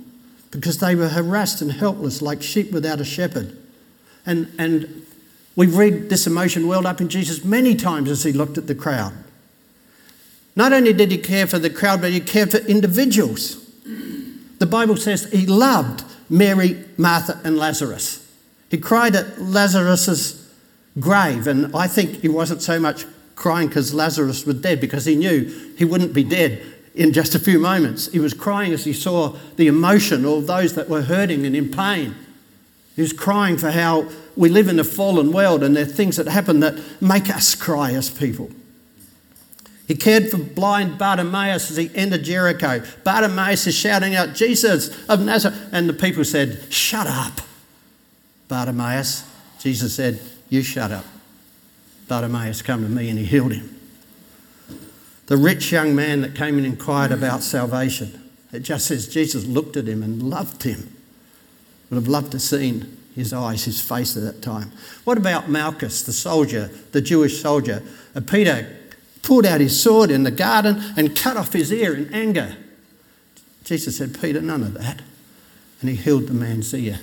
because 0.52 0.80
they 0.80 0.96
were 0.96 1.10
harassed 1.10 1.62
and 1.62 1.72
helpless 1.72 2.22
like 2.22 2.42
sheep 2.42 2.72
without 2.72 3.00
a 3.00 3.06
shepherd. 3.06 3.56
And 4.26 4.52
and 4.58 5.06
we 5.58 5.66
read 5.66 6.10
this 6.10 6.28
emotion 6.28 6.68
welled 6.68 6.86
up 6.86 7.02
in 7.02 7.10
Jesus 7.10 7.44
many 7.44 7.76
times 7.76 8.10
as 8.10 8.24
he 8.24 8.32
looked 8.32 8.60
at 8.60 8.68
the 8.68 8.76
crowd. 8.76 9.12
Not 10.56 10.72
only 10.72 10.94
did 10.94 11.12
he 11.12 11.18
care 11.18 11.48
for 11.48 11.58
the 11.58 11.70
crowd, 11.70 12.00
but 12.00 12.12
he 12.12 12.20
cared 12.20 12.52
for 12.52 12.58
individuals. 12.58 13.66
The 14.60 14.68
Bible 14.68 14.98
says 14.98 15.26
he 15.32 15.48
loved 15.48 16.04
Mary, 16.30 16.86
Martha, 16.96 17.42
and 17.44 17.58
Lazarus. 17.58 18.24
He 18.70 18.78
cried 18.78 19.16
at 19.16 19.42
Lazarus's 19.42 20.52
grave, 21.00 21.48
and 21.48 21.76
I 21.76 21.88
think 21.88 22.22
he 22.22 22.28
wasn't 22.28 22.62
so 22.62 22.80
much 22.80 23.06
crying 23.36 23.68
because 23.68 23.94
Lazarus 23.96 24.46
was 24.46 24.62
dead, 24.62 24.80
because 24.80 25.06
he 25.06 25.16
knew 25.16 25.46
he 25.76 25.86
wouldn't 25.86 26.14
be 26.14 26.24
dead 26.24 26.62
in 26.94 27.14
just 27.14 27.34
a 27.34 27.40
few 27.40 27.58
moments. 27.58 28.12
He 28.12 28.20
was 28.20 28.34
crying 28.34 28.74
as 28.74 28.84
he 28.84 28.94
saw 28.94 29.36
the 29.56 29.68
emotion 29.68 30.24
of 30.24 30.46
those 30.46 30.76
that 30.76 30.88
were 30.88 31.04
hurting 31.04 31.48
and 31.48 31.56
in 31.56 31.72
pain. 31.72 32.14
Was 33.02 33.14
crying 33.14 33.58
for 33.58 33.72
how 33.72 34.10
we 34.36 34.50
live 34.50 34.68
in 34.68 34.80
a 34.80 34.84
fallen 34.84 35.32
world 35.32 35.64
and 35.64 35.76
there 35.76 35.84
are 35.84 35.88
things 35.88 36.18
that 36.18 36.28
happen 36.28 36.60
that 36.62 36.80
make 37.02 37.30
us 37.30 37.54
cry 37.56 37.94
as 37.94 38.10
people. 38.10 38.50
He 39.88 39.96
cared 39.96 40.30
for 40.30 40.38
blind 40.38 40.98
Bartimaeus 40.98 41.72
as 41.72 41.78
he 41.78 41.90
entered 41.96 42.24
Jericho. 42.24 42.84
Bartimaeus 43.06 43.68
is 43.68 43.76
shouting 43.76 44.16
out, 44.16 44.36
Jesus 44.36 44.90
of 45.08 45.24
Nazareth. 45.24 45.70
And 45.72 45.88
the 45.88 45.94
people 45.94 46.26
said, 46.26 46.72
Shut 46.74 47.08
up, 47.08 47.40
Bartimaeus. 48.50 49.24
Jesus 49.60 49.96
said, 49.96 50.20
You 50.50 50.62
shut 50.62 50.92
up. 50.92 51.06
Bartimaeus, 52.10 52.62
come 52.62 52.84
to 52.84 52.90
me, 52.90 53.10
and 53.10 53.18
he 53.18 53.26
healed 53.26 53.54
him. 53.54 53.80
The 55.28 55.38
rich 55.38 55.72
young 55.72 55.96
man 55.96 56.22
that 56.22 56.36
came 56.36 56.58
and 56.58 56.66
inquired 56.66 57.12
about 57.14 57.42
salvation. 57.42 58.30
It 58.52 58.62
just 58.62 58.88
says 58.88 59.08
Jesus 59.08 59.46
looked 59.46 59.78
at 59.78 59.88
him 59.88 60.04
and 60.04 60.24
loved 60.24 60.64
him. 60.64 60.97
Would 61.90 61.98
have 61.98 62.08
loved 62.08 62.32
to 62.32 62.36
have 62.36 62.42
seen 62.42 62.98
his 63.16 63.34
eyes, 63.34 63.66
his 63.66 63.82
face 63.82 64.16
at 64.16 64.24
that 64.24 64.42
time. 64.42 64.72
What 65.04 65.18
about 65.18 65.50
Malchus, 65.50 66.04
the 66.04 66.14
soldier, 66.14 66.70
the 66.92 67.02
Jewish 67.02 67.42
soldier? 67.42 67.82
Uh, 68.16 68.22
Peter 68.22 68.76
pulled 69.24 69.46
out 69.46 69.60
his 69.60 69.82
sword 69.82 70.12
in 70.12 70.24
the 70.24 70.32
garden 70.32 70.82
and 70.96 71.16
cut 71.16 71.38
off 71.38 71.54
his 71.54 71.72
ear 71.72 71.96
in 71.96 72.14
anger. 72.14 72.56
Jesus 73.64 73.98
said, 73.98 74.20
Peter, 74.22 74.42
none 74.42 74.64
of 74.64 74.74
that. 74.76 75.02
And 75.82 75.90
he 75.90 75.96
healed 75.96 76.28
the 76.28 76.34
man's 76.34 76.74
ear. 76.74 77.00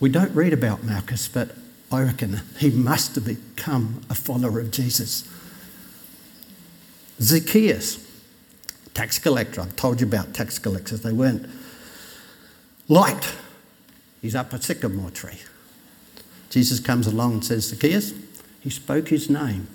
We 0.00 0.08
don't 0.08 0.34
read 0.34 0.52
about 0.52 0.82
Malchus, 0.82 1.28
but 1.28 1.50
I 1.90 2.02
reckon 2.02 2.40
he 2.58 2.70
must 2.70 3.14
have 3.14 3.24
become 3.24 4.02
a 4.10 4.14
follower 4.14 4.60
of 4.60 4.70
Jesus. 4.70 5.28
Zacchaeus, 7.20 8.04
tax 8.94 9.18
collector. 9.18 9.60
I've 9.60 9.76
told 9.76 10.00
you 10.00 10.06
about 10.06 10.34
tax 10.34 10.58
collectors. 10.58 11.02
They 11.02 11.12
weren't 11.12 11.48
liked. 12.88 13.32
He's 14.26 14.34
up 14.34 14.52
a 14.52 14.60
sycamore 14.60 15.10
tree. 15.10 15.38
Jesus 16.50 16.80
comes 16.80 17.06
along 17.06 17.34
and 17.34 17.44
says, 17.44 17.68
Zacchaeus, 17.68 18.12
he 18.58 18.70
spoke 18.70 19.06
his 19.06 19.30
name 19.30 19.68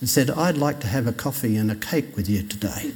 and 0.00 0.08
said, 0.08 0.30
I'd 0.30 0.56
like 0.56 0.80
to 0.80 0.86
have 0.86 1.06
a 1.06 1.12
coffee 1.12 1.58
and 1.58 1.70
a 1.70 1.74
cake 1.74 2.16
with 2.16 2.26
you 2.26 2.42
today. 2.42 2.90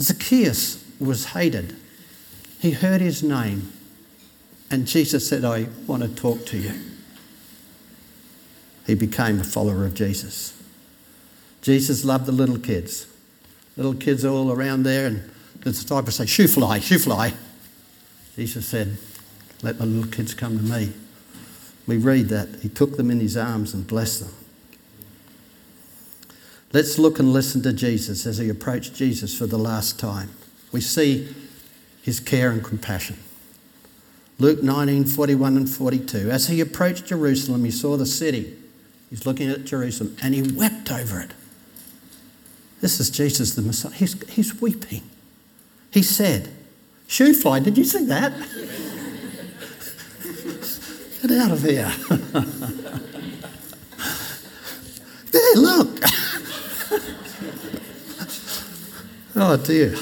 Zacchaeus 0.00 0.84
was 0.98 1.26
hated. 1.26 1.76
He 2.58 2.72
heard 2.72 3.00
his 3.00 3.22
name, 3.22 3.70
and 4.72 4.88
Jesus 4.88 5.28
said, 5.28 5.44
I 5.44 5.68
want 5.86 6.02
to 6.02 6.08
talk 6.08 6.46
to 6.46 6.56
you. 6.56 6.74
He 8.88 8.96
became 8.96 9.38
a 9.38 9.44
follower 9.44 9.86
of 9.86 9.94
Jesus. 9.94 10.60
Jesus 11.62 12.04
loved 12.04 12.26
the 12.26 12.32
little 12.32 12.58
kids. 12.58 13.06
Little 13.76 13.94
kids 13.94 14.24
all 14.24 14.50
around 14.50 14.82
there, 14.82 15.06
and 15.06 15.30
the 15.60 15.70
disciples 15.70 16.16
say, 16.16 16.26
Shoo 16.26 16.48
fly, 16.48 16.80
shoo 16.80 16.98
fly. 16.98 17.34
Jesus 18.36 18.66
said, 18.66 18.98
Let 19.62 19.78
the 19.78 19.86
little 19.86 20.10
kids 20.10 20.34
come 20.34 20.58
to 20.58 20.64
me. 20.64 20.92
We 21.86 21.98
read 21.98 22.28
that. 22.30 22.48
He 22.62 22.68
took 22.68 22.96
them 22.96 23.10
in 23.10 23.20
his 23.20 23.36
arms 23.36 23.74
and 23.74 23.86
blessed 23.86 24.20
them. 24.20 24.34
Let's 26.72 26.98
look 26.98 27.18
and 27.18 27.32
listen 27.32 27.62
to 27.62 27.72
Jesus 27.72 28.26
as 28.26 28.38
he 28.38 28.48
approached 28.48 28.94
Jesus 28.94 29.36
for 29.36 29.46
the 29.46 29.58
last 29.58 29.98
time. 29.98 30.30
We 30.72 30.80
see 30.80 31.32
his 32.02 32.18
care 32.18 32.50
and 32.50 32.64
compassion. 32.64 33.16
Luke 34.40 34.62
19 34.62 35.04
41 35.04 35.56
and 35.56 35.70
42. 35.70 36.30
As 36.30 36.48
he 36.48 36.60
approached 36.60 37.06
Jerusalem, 37.06 37.64
he 37.64 37.70
saw 37.70 37.96
the 37.96 38.06
city. 38.06 38.56
He's 39.10 39.24
looking 39.24 39.48
at 39.48 39.64
Jerusalem 39.64 40.16
and 40.20 40.34
he 40.34 40.42
wept 40.42 40.90
over 40.90 41.20
it. 41.20 41.30
This 42.80 42.98
is 42.98 43.10
Jesus 43.10 43.54
the 43.54 43.62
Messiah. 43.62 43.92
He's, 43.92 44.28
he's 44.28 44.60
weeping. 44.60 45.02
He 45.92 46.02
said, 46.02 46.50
Shoe 47.06 47.34
fly, 47.34 47.60
did 47.60 47.78
you 47.78 47.84
see 47.84 48.04
that? 48.06 48.32
Get 51.22 51.38
out 51.38 51.52
of 51.52 51.62
here. 51.62 51.90
there, 55.30 55.54
look. 55.54 56.00
oh, 59.36 59.56
dear. 59.56 59.94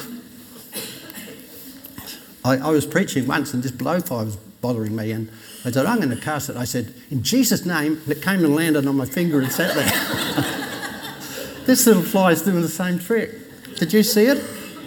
I, 2.45 2.57
I, 2.57 2.71
was 2.71 2.85
preaching 2.87 3.29
once 3.29 3.55
and 3.55 3.63
this 3.63 3.71
blowfly 3.71 4.25
was 4.25 4.37
bothering 4.37 4.97
me, 4.97 5.13
and 5.13 5.31
I 5.65 5.71
said, 5.71 5.87
I'm 5.87 5.99
going 5.99 6.11
to 6.11 6.17
cast 6.17 6.49
it. 6.49 6.57
I 6.57 6.65
said, 6.65 6.93
In 7.11 7.23
Jesus' 7.23 7.65
name, 7.65 8.01
and 8.03 8.09
it 8.09 8.21
came 8.21 8.45
and 8.45 8.57
landed 8.57 8.87
on 8.87 8.97
my 8.97 9.07
finger 9.07 9.41
and 9.41 9.53
sat 9.53 9.75
there. 9.77 9.85
this 11.67 11.87
little 11.87 12.03
fly 12.03 12.33
is 12.33 12.43
doing 12.43 12.63
the 12.63 12.69
same 12.69 12.99
trick. 12.99 13.31
Did 13.77 13.93
you 13.93 14.03
see 14.03 14.27
it? 14.27 14.43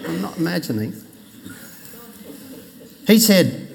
I'm 0.06 0.22
not 0.22 0.38
imagining. 0.38 1.05
He 3.08 3.20
said, 3.20 3.66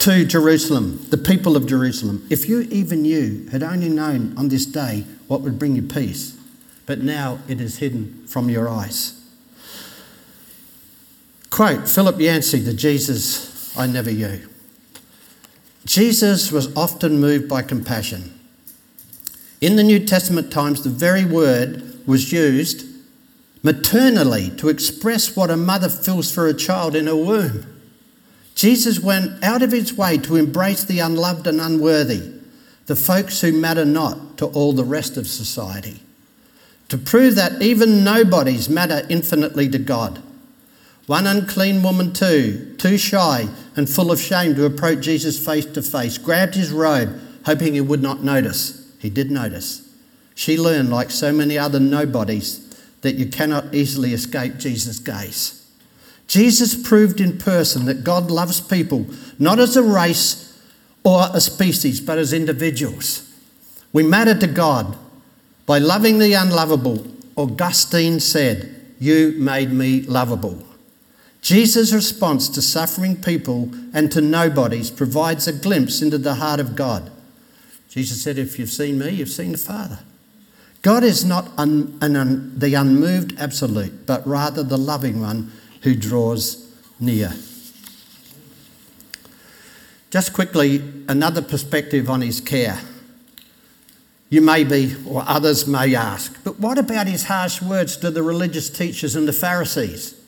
to 0.00 0.24
Jerusalem, 0.24 1.06
the 1.10 1.18
people 1.18 1.56
of 1.56 1.66
Jerusalem, 1.66 2.26
if 2.30 2.48
you, 2.48 2.62
even 2.62 3.04
you, 3.04 3.46
had 3.52 3.62
only 3.62 3.90
known 3.90 4.34
on 4.36 4.48
this 4.48 4.64
day 4.64 5.04
what 5.28 5.42
would 5.42 5.58
bring 5.58 5.76
you 5.76 5.82
peace, 5.82 6.38
but 6.86 7.00
now 7.00 7.38
it 7.48 7.60
is 7.60 7.78
hidden 7.78 8.26
from 8.26 8.48
your 8.48 8.66
eyes. 8.66 9.22
Quote 11.50 11.86
Philip 11.86 12.18
Yancey, 12.18 12.60
the 12.60 12.72
Jesus 12.72 13.76
I 13.76 13.86
never 13.86 14.10
knew. 14.10 14.48
Jesus 15.84 16.50
was 16.50 16.74
often 16.74 17.20
moved 17.20 17.46
by 17.46 17.60
compassion. 17.60 18.38
In 19.60 19.76
the 19.76 19.82
New 19.82 20.06
Testament 20.06 20.50
times, 20.50 20.82
the 20.82 20.88
very 20.88 21.26
word 21.26 22.00
was 22.06 22.32
used 22.32 22.86
maternally 23.62 24.48
to 24.56 24.70
express 24.70 25.36
what 25.36 25.50
a 25.50 25.58
mother 25.58 25.90
feels 25.90 26.32
for 26.32 26.46
a 26.46 26.54
child 26.54 26.96
in 26.96 27.06
her 27.06 27.16
womb. 27.16 27.66
Jesus 28.60 29.00
went 29.00 29.42
out 29.42 29.62
of 29.62 29.72
his 29.72 29.94
way 29.94 30.18
to 30.18 30.36
embrace 30.36 30.84
the 30.84 30.98
unloved 30.98 31.46
and 31.46 31.62
unworthy, 31.62 32.30
the 32.84 32.94
folks 32.94 33.40
who 33.40 33.52
matter 33.52 33.86
not 33.86 34.36
to 34.36 34.44
all 34.48 34.74
the 34.74 34.84
rest 34.84 35.16
of 35.16 35.26
society, 35.26 36.00
to 36.90 36.98
prove 36.98 37.36
that 37.36 37.62
even 37.62 38.04
nobodies 38.04 38.68
matter 38.68 39.06
infinitely 39.08 39.70
to 39.70 39.78
God. 39.78 40.22
One 41.06 41.26
unclean 41.26 41.82
woman, 41.82 42.12
too, 42.12 42.74
too 42.76 42.98
shy 42.98 43.48
and 43.76 43.88
full 43.88 44.12
of 44.12 44.20
shame 44.20 44.54
to 44.56 44.66
approach 44.66 45.00
Jesus 45.00 45.42
face 45.42 45.64
to 45.64 45.80
face, 45.80 46.18
grabbed 46.18 46.54
his 46.54 46.70
robe, 46.70 47.18
hoping 47.46 47.72
he 47.72 47.80
would 47.80 48.02
not 48.02 48.22
notice. 48.22 48.94
He 48.98 49.08
did 49.08 49.30
notice. 49.30 49.90
She 50.34 50.58
learned, 50.58 50.90
like 50.90 51.10
so 51.10 51.32
many 51.32 51.56
other 51.56 51.80
nobodies, 51.80 52.78
that 53.00 53.14
you 53.14 53.24
cannot 53.24 53.74
easily 53.74 54.12
escape 54.12 54.58
Jesus' 54.58 54.98
gaze. 54.98 55.59
Jesus 56.30 56.80
proved 56.80 57.20
in 57.20 57.38
person 57.38 57.86
that 57.86 58.04
God 58.04 58.30
loves 58.30 58.60
people, 58.60 59.04
not 59.40 59.58
as 59.58 59.76
a 59.76 59.82
race 59.82 60.56
or 61.02 61.26
a 61.34 61.40
species, 61.40 62.00
but 62.00 62.18
as 62.18 62.32
individuals. 62.32 63.28
We 63.92 64.04
matter 64.04 64.38
to 64.38 64.46
God 64.46 64.96
by 65.66 65.78
loving 65.78 66.20
the 66.20 66.34
unlovable. 66.34 67.04
Augustine 67.34 68.20
said, 68.20 68.80
You 69.00 69.34
made 69.38 69.72
me 69.72 70.02
lovable. 70.02 70.62
Jesus' 71.42 71.92
response 71.92 72.48
to 72.50 72.62
suffering 72.62 73.20
people 73.20 73.68
and 73.92 74.12
to 74.12 74.20
nobodies 74.20 74.88
provides 74.88 75.48
a 75.48 75.52
glimpse 75.52 76.00
into 76.00 76.16
the 76.16 76.34
heart 76.34 76.60
of 76.60 76.76
God. 76.76 77.10
Jesus 77.88 78.22
said, 78.22 78.38
If 78.38 78.56
you've 78.56 78.70
seen 78.70 79.00
me, 79.00 79.10
you've 79.10 79.30
seen 79.30 79.50
the 79.50 79.58
Father. 79.58 79.98
God 80.82 81.02
is 81.02 81.24
not 81.24 81.50
un, 81.58 81.98
un, 82.00 82.52
the 82.56 82.74
unmoved 82.74 83.36
absolute, 83.36 84.06
but 84.06 84.24
rather 84.24 84.62
the 84.62 84.78
loving 84.78 85.20
one 85.20 85.50
who 85.80 85.94
draws 85.94 86.72
near. 86.98 87.32
Just 90.10 90.32
quickly, 90.32 90.82
another 91.08 91.40
perspective 91.40 92.10
on 92.10 92.20
his 92.20 92.40
care. 92.40 92.80
You 94.28 94.40
may 94.40 94.64
be, 94.64 94.96
or 95.06 95.24
others 95.26 95.66
may 95.66 95.94
ask, 95.94 96.42
but 96.44 96.58
what 96.58 96.78
about 96.78 97.06
his 97.06 97.24
harsh 97.24 97.62
words 97.62 97.96
to 97.98 98.10
the 98.10 98.22
religious 98.22 98.70
teachers 98.70 99.16
and 99.16 99.26
the 99.26 99.32
Pharisees? 99.32 100.20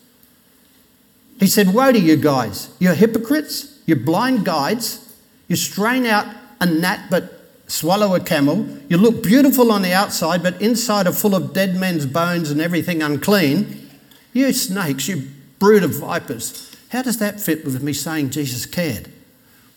He 1.38 1.47
said, 1.47 1.75
Woe 1.75 1.93
to 1.93 1.99
you 1.99 2.17
guys, 2.17 2.71
you're 2.79 2.95
hypocrites, 2.95 3.81
you're 3.87 3.97
blind 3.97 4.45
guides, 4.45 5.17
you 5.49 5.57
strain 5.57 6.07
out 6.07 6.27
a 6.61 6.67
gnat 6.67 7.11
but 7.11 7.43
swallow 7.67 8.15
a 8.15 8.21
camel, 8.21 8.67
you 8.88 8.97
look 8.99 9.23
beautiful 9.23 9.73
on 9.73 9.83
the 9.83 9.93
outside, 9.93 10.43
but 10.43 10.61
inside 10.61 11.07
are 11.07 11.12
full 11.12 11.35
of 11.35 11.53
dead 11.53 11.75
men's 11.75 12.07
bones 12.07 12.51
and 12.51 12.61
everything 12.61 13.03
unclean. 13.03 13.91
You 14.33 14.53
snakes, 14.53 15.09
you 15.09 15.29
brood 15.62 15.85
of 15.85 15.94
vipers. 15.94 16.75
How 16.88 17.03
does 17.03 17.18
that 17.18 17.40
fit 17.40 17.64
with 17.64 17.81
me 17.85 17.92
saying 17.92 18.31
Jesus 18.31 18.66
cared? 18.66 19.12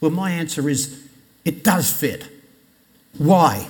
Well, 0.01 0.09
my 0.09 0.31
answer 0.31 0.67
is 0.67 1.07
it 1.45 1.63
does 1.63 1.93
fit. 1.93 2.27
Why? 3.19 3.69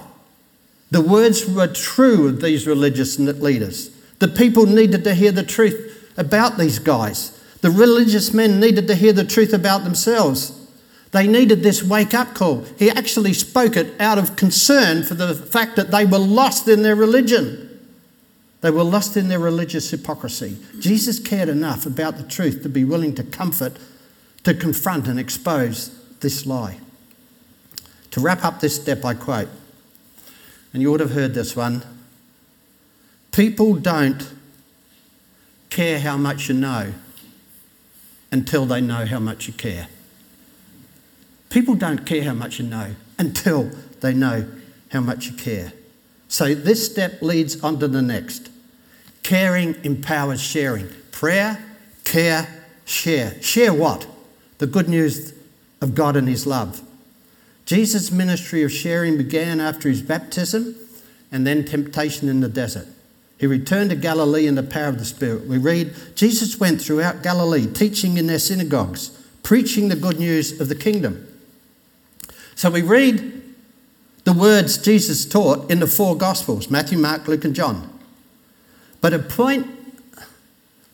The 0.92 1.02
words 1.02 1.46
were 1.46 1.68
true 1.68 2.30
of 2.30 2.42
these 2.42 2.66
religious 2.66 3.20
leaders. 3.20 3.90
The 4.20 4.30
people 4.30 4.66
needed 4.66 5.04
to 5.04 5.14
hear 5.14 5.34
the 5.34 5.44
truth 5.44 6.14
about 6.16 6.58
these 6.58 6.80
guys. 6.80 7.38
The 7.60 7.70
religious 7.70 8.34
men 8.34 8.62
needed 8.62 8.88
to 8.88 8.96
hear 8.96 9.12
the 9.12 9.26
truth 9.26 9.52
about 9.52 9.84
themselves. 9.84 10.58
They 11.12 11.28
needed 11.28 11.64
this 11.64 11.84
wake 11.84 12.14
up 12.14 12.34
call. 12.34 12.64
He 12.80 12.90
actually 12.90 13.34
spoke 13.34 13.76
it 13.76 13.94
out 14.00 14.18
of 14.18 14.38
concern 14.38 15.04
for 15.04 15.16
the 15.16 15.36
fact 15.36 15.76
that 15.76 15.92
they 15.92 16.06
were 16.06 16.18
lost 16.18 16.70
in 16.70 16.82
their 16.82 16.96
religion. 16.96 17.65
They 18.66 18.72
were 18.72 18.84
lost 18.84 19.16
in 19.16 19.28
their 19.28 19.38
religious 19.38 19.92
hypocrisy. 19.92 20.58
Jesus 20.80 21.20
cared 21.20 21.50
enough 21.50 21.86
about 21.86 22.18
the 22.18 22.24
truth 22.24 22.64
to 22.64 22.70
be 22.70 22.84
willing 22.84 23.14
to 23.14 23.24
comfort, 23.24 23.78
to 24.44 24.56
confront, 24.56 25.08
and 25.08 25.20
expose 25.20 25.96
this 26.22 26.48
lie. 26.48 26.80
To 28.10 28.20
wrap 28.20 28.44
up 28.44 28.62
this 28.62 28.76
step, 28.76 29.06
I 29.06 29.14
quote, 29.14 29.50
and 30.74 30.82
you 30.82 30.90
would 30.90 31.00
have 31.00 31.12
heard 31.12 31.36
this 31.36 31.56
one 31.56 31.84
people 33.32 33.76
don't 33.76 34.34
care 35.70 36.00
how 36.00 36.18
much 36.18 36.50
you 36.50 36.56
know 36.56 36.96
until 38.32 38.66
they 38.66 38.82
know 38.82 39.06
how 39.06 39.20
much 39.20 39.46
you 39.46 39.54
care. 39.54 39.90
People 41.52 41.76
don't 41.76 42.04
care 42.04 42.24
how 42.24 42.34
much 42.34 42.58
you 42.58 42.66
know 42.66 42.96
until 43.20 43.70
they 44.02 44.16
know 44.16 44.48
how 44.90 45.02
much 45.02 45.28
you 45.28 45.38
care. 45.38 45.72
So 46.30 46.56
this 46.56 46.84
step 46.84 47.22
leads 47.22 47.64
on 47.64 47.78
to 47.78 47.88
the 47.88 48.02
next. 48.02 48.50
Caring 49.26 49.76
empowers 49.84 50.40
sharing. 50.40 50.88
Prayer, 51.12 51.58
care, 52.04 52.48
share. 52.86 53.42
Share 53.42 53.74
what? 53.74 54.06
The 54.60 54.68
good 54.68 54.88
news 54.88 55.34
of 55.82 55.96
God 55.96 56.16
and 56.16 56.28
His 56.28 56.46
love. 56.46 56.84
Jesus' 57.66 58.12
ministry 58.12 58.62
of 58.62 58.72
sharing 58.72 59.18
began 59.18 59.60
after 59.60 59.90
his 59.90 60.04
baptism 60.04 60.76
and 61.32 61.48
then 61.48 61.66
temptation 61.66 62.30
in 62.30 62.42
the 62.42 62.48
desert. 62.48 62.86
He 63.40 63.48
returned 63.48 63.90
to 63.90 63.96
Galilee 63.96 64.46
in 64.46 64.54
the 64.54 64.62
power 64.62 64.90
of 64.90 65.00
the 65.00 65.06
Spirit. 65.06 65.48
We 65.48 65.58
read 65.58 65.96
Jesus 66.14 66.60
went 66.60 66.80
throughout 66.80 67.24
Galilee, 67.24 67.66
teaching 67.66 68.18
in 68.18 68.28
their 68.28 68.38
synagogues, 68.38 69.10
preaching 69.42 69.90
the 69.90 69.96
good 69.96 70.20
news 70.20 70.62
of 70.62 70.70
the 70.70 70.76
kingdom. 70.76 71.28
So 72.54 72.70
we 72.70 72.84
read 72.84 73.42
the 74.24 74.34
words 74.34 74.78
Jesus 74.78 75.26
taught 75.26 75.72
in 75.72 75.80
the 75.80 75.88
four 75.88 76.16
Gospels 76.16 76.70
Matthew, 76.70 77.00
Mark, 77.00 77.28
Luke, 77.28 77.44
and 77.44 77.56
John. 77.56 77.92
But 79.06 79.14
a 79.14 79.20
point 79.20 79.68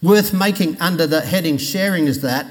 worth 0.02 0.34
making 0.34 0.76
under 0.82 1.08
the 1.08 1.22
heading 1.22 1.58
sharing 1.58 2.08
is 2.08 2.20
that, 2.20 2.46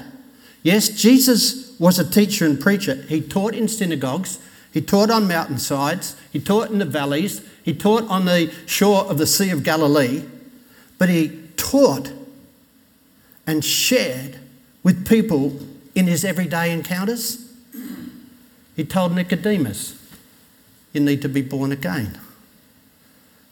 yes, 0.63 0.89
Jesus 0.89 1.79
was 1.79 1.99
a 1.99 2.09
teacher 2.09 2.47
and 2.47 2.59
preacher. 2.59 2.95
He 2.95 3.21
taught 3.21 3.53
in 3.53 3.67
synagogues, 3.67 4.39
he 4.73 4.81
taught 4.81 5.11
on 5.11 5.27
mountainsides, 5.27 6.15
he 6.31 6.39
taught 6.39 6.71
in 6.71 6.79
the 6.79 6.85
valleys, 6.85 7.47
he 7.61 7.75
taught 7.75 8.09
on 8.09 8.25
the 8.25 8.51
shore 8.65 9.03
of 9.03 9.19
the 9.19 9.27
Sea 9.27 9.51
of 9.51 9.61
Galilee, 9.61 10.23
but 10.97 11.09
he 11.09 11.39
taught 11.57 12.11
and 13.45 13.63
shared 13.63 14.39
with 14.81 15.07
people 15.07 15.59
in 15.93 16.07
his 16.07 16.25
everyday 16.25 16.71
encounters. 16.71 17.53
He 18.75 18.83
told 18.83 19.13
Nicodemus, 19.13 19.93
You 20.91 21.01
need 21.01 21.21
to 21.21 21.29
be 21.29 21.43
born 21.43 21.71
again. 21.71 22.19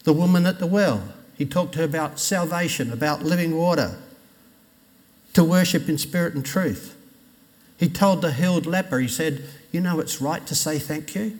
The 0.02 0.12
woman 0.12 0.44
at 0.44 0.58
the 0.58 0.66
well, 0.66 1.04
he 1.40 1.46
talked 1.46 1.72
to 1.72 1.78
her 1.78 1.86
about 1.86 2.20
salvation, 2.20 2.92
about 2.92 3.22
living 3.22 3.56
water, 3.56 3.96
to 5.32 5.42
worship 5.42 5.88
in 5.88 5.96
spirit 5.96 6.34
and 6.34 6.44
truth. 6.44 6.94
He 7.78 7.88
told 7.88 8.20
the 8.20 8.30
healed 8.30 8.66
leper, 8.66 8.98
he 8.98 9.08
said, 9.08 9.44
You 9.72 9.80
know 9.80 10.00
it's 10.00 10.20
right 10.20 10.46
to 10.46 10.54
say 10.54 10.78
thank 10.78 11.14
you. 11.14 11.38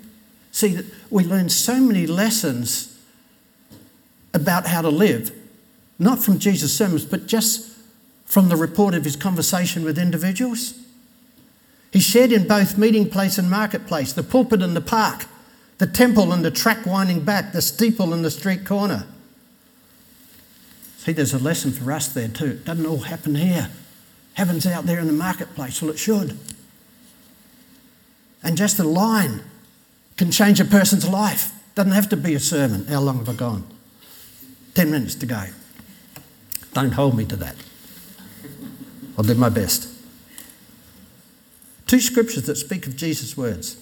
See, 0.53 0.81
we 1.11 1.23
learn 1.23 1.51
so 1.51 1.79
many 1.81 2.07
lessons 2.07 2.99
about 4.33 4.69
how 4.69 4.81
to 4.81 4.89
live, 4.89 5.33
not 5.99 6.19
from 6.19 6.39
Jesus' 6.39 6.75
sermons, 6.75 7.05
but 7.05 7.27
just 7.27 7.71
from 8.25 8.49
the 8.49 8.57
report 8.57 8.95
of 8.95 9.05
his 9.05 9.17
conversation 9.17 9.85
with 9.85 9.99
individuals. 9.99 10.81
He 11.93 12.01
shared 12.01 12.33
in 12.33 12.49
both 12.49 12.79
meeting 12.79 13.11
place 13.11 13.37
and 13.37 13.51
marketplace, 13.51 14.15
the 14.15 14.23
pulpit 14.23 14.63
and 14.63 14.75
the 14.75 14.81
park, 14.81 15.27
the 15.77 15.87
temple 15.87 16.33
and 16.33 16.43
the 16.43 16.51
track 16.51 16.87
winding 16.87 17.21
back, 17.21 17.53
the 17.53 17.61
steeple 17.61 18.15
and 18.15 18.25
the 18.25 18.31
street 18.31 18.65
corner. 18.65 19.07
See, 21.01 21.13
there's 21.13 21.33
a 21.33 21.39
lesson 21.39 21.73
for 21.73 21.91
us 21.93 22.09
there 22.09 22.29
too. 22.29 22.51
It 22.51 22.67
doesn't 22.67 22.85
all 22.85 22.99
happen 22.99 23.35
here. 23.35 23.71
Heaven's 24.35 24.67
out 24.67 24.85
there 24.85 24.99
in 24.99 25.07
the 25.07 25.15
marketplace. 25.15 25.81
Well, 25.81 25.91
it 25.91 25.99
should. 25.99 26.37
And 28.43 28.55
just 28.55 28.79
a 28.79 28.85
line 28.85 29.41
can 30.19 30.31
change 30.31 30.61
a 30.61 30.65
person's 30.67 31.09
life. 31.09 31.53
Doesn't 31.75 31.93
have 31.93 32.11
to 32.11 32.19
be 32.19 32.35
a 32.35 32.39
sermon. 32.39 32.87
How 32.87 33.01
long 33.01 33.17
have 33.17 33.31
I 33.31 33.33
gone? 33.33 33.67
Ten 34.75 34.91
minutes 34.91 35.15
to 35.15 35.27
go. 35.27 35.47
Don't 36.75 36.93
hold 36.93 37.17
me 37.17 37.25
to 37.25 37.37
that. 37.37 37.57
I'll 39.17 39.25
do 39.25 39.35
my 39.35 39.49
best. 39.49 39.89
Two 41.87 42.01
scriptures 42.01 42.45
that 42.45 42.57
speak 42.57 42.87
of 42.87 42.95
Jesus' 42.95 43.39
words. 43.39 43.79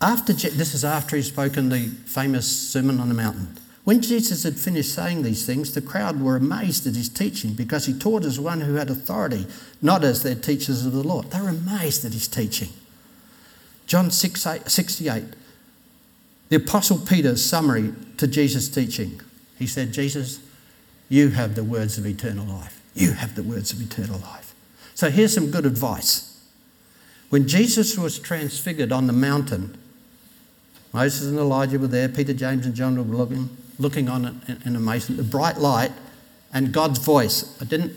After 0.00 0.32
this 0.32 0.74
is 0.74 0.84
after 0.84 1.14
he's 1.14 1.28
spoken 1.28 1.68
the 1.68 1.90
famous 2.06 2.48
Sermon 2.48 2.98
on 2.98 3.08
the 3.08 3.14
Mountain. 3.14 3.56
When 3.88 4.02
Jesus 4.02 4.42
had 4.42 4.58
finished 4.58 4.94
saying 4.94 5.22
these 5.22 5.46
things, 5.46 5.72
the 5.72 5.80
crowd 5.80 6.20
were 6.20 6.36
amazed 6.36 6.86
at 6.86 6.94
his 6.94 7.08
teaching 7.08 7.54
because 7.54 7.86
he 7.86 7.98
taught 7.98 8.22
as 8.22 8.38
one 8.38 8.60
who 8.60 8.74
had 8.74 8.90
authority, 8.90 9.46
not 9.80 10.04
as 10.04 10.22
their 10.22 10.34
teachers 10.34 10.84
of 10.84 10.92
the 10.92 11.02
law. 11.02 11.22
They 11.22 11.40
were 11.40 11.48
amazed 11.48 12.04
at 12.04 12.12
his 12.12 12.28
teaching. 12.28 12.68
John 13.86 14.10
6, 14.10 14.46
8, 14.46 14.68
68, 14.68 15.24
the 16.50 16.56
Apostle 16.56 16.98
Peter's 16.98 17.42
summary 17.42 17.94
to 18.18 18.26
Jesus' 18.26 18.68
teaching. 18.68 19.22
He 19.58 19.66
said, 19.66 19.94
Jesus, 19.94 20.40
you 21.08 21.30
have 21.30 21.54
the 21.54 21.64
words 21.64 21.96
of 21.96 22.04
eternal 22.04 22.44
life. 22.44 22.82
You 22.94 23.12
have 23.12 23.36
the 23.36 23.42
words 23.42 23.72
of 23.72 23.80
eternal 23.80 24.18
life. 24.18 24.54
So 24.94 25.08
here's 25.08 25.32
some 25.32 25.50
good 25.50 25.64
advice. 25.64 26.38
When 27.30 27.48
Jesus 27.48 27.96
was 27.96 28.18
transfigured 28.18 28.92
on 28.92 29.06
the 29.06 29.14
mountain, 29.14 29.78
Moses 30.92 31.26
and 31.26 31.38
Elijah 31.38 31.78
were 31.78 31.86
there, 31.86 32.10
Peter, 32.10 32.34
James, 32.34 32.66
and 32.66 32.74
John 32.74 32.94
were 32.96 33.16
looking 33.16 33.48
looking 33.78 34.08
on 34.08 34.42
in 34.64 34.76
amazement, 34.76 35.18
the 35.18 35.24
bright 35.24 35.58
light 35.58 35.92
and 36.52 36.72
God's 36.72 36.98
voice. 36.98 37.56
I 37.60 37.64
didn't 37.64 37.94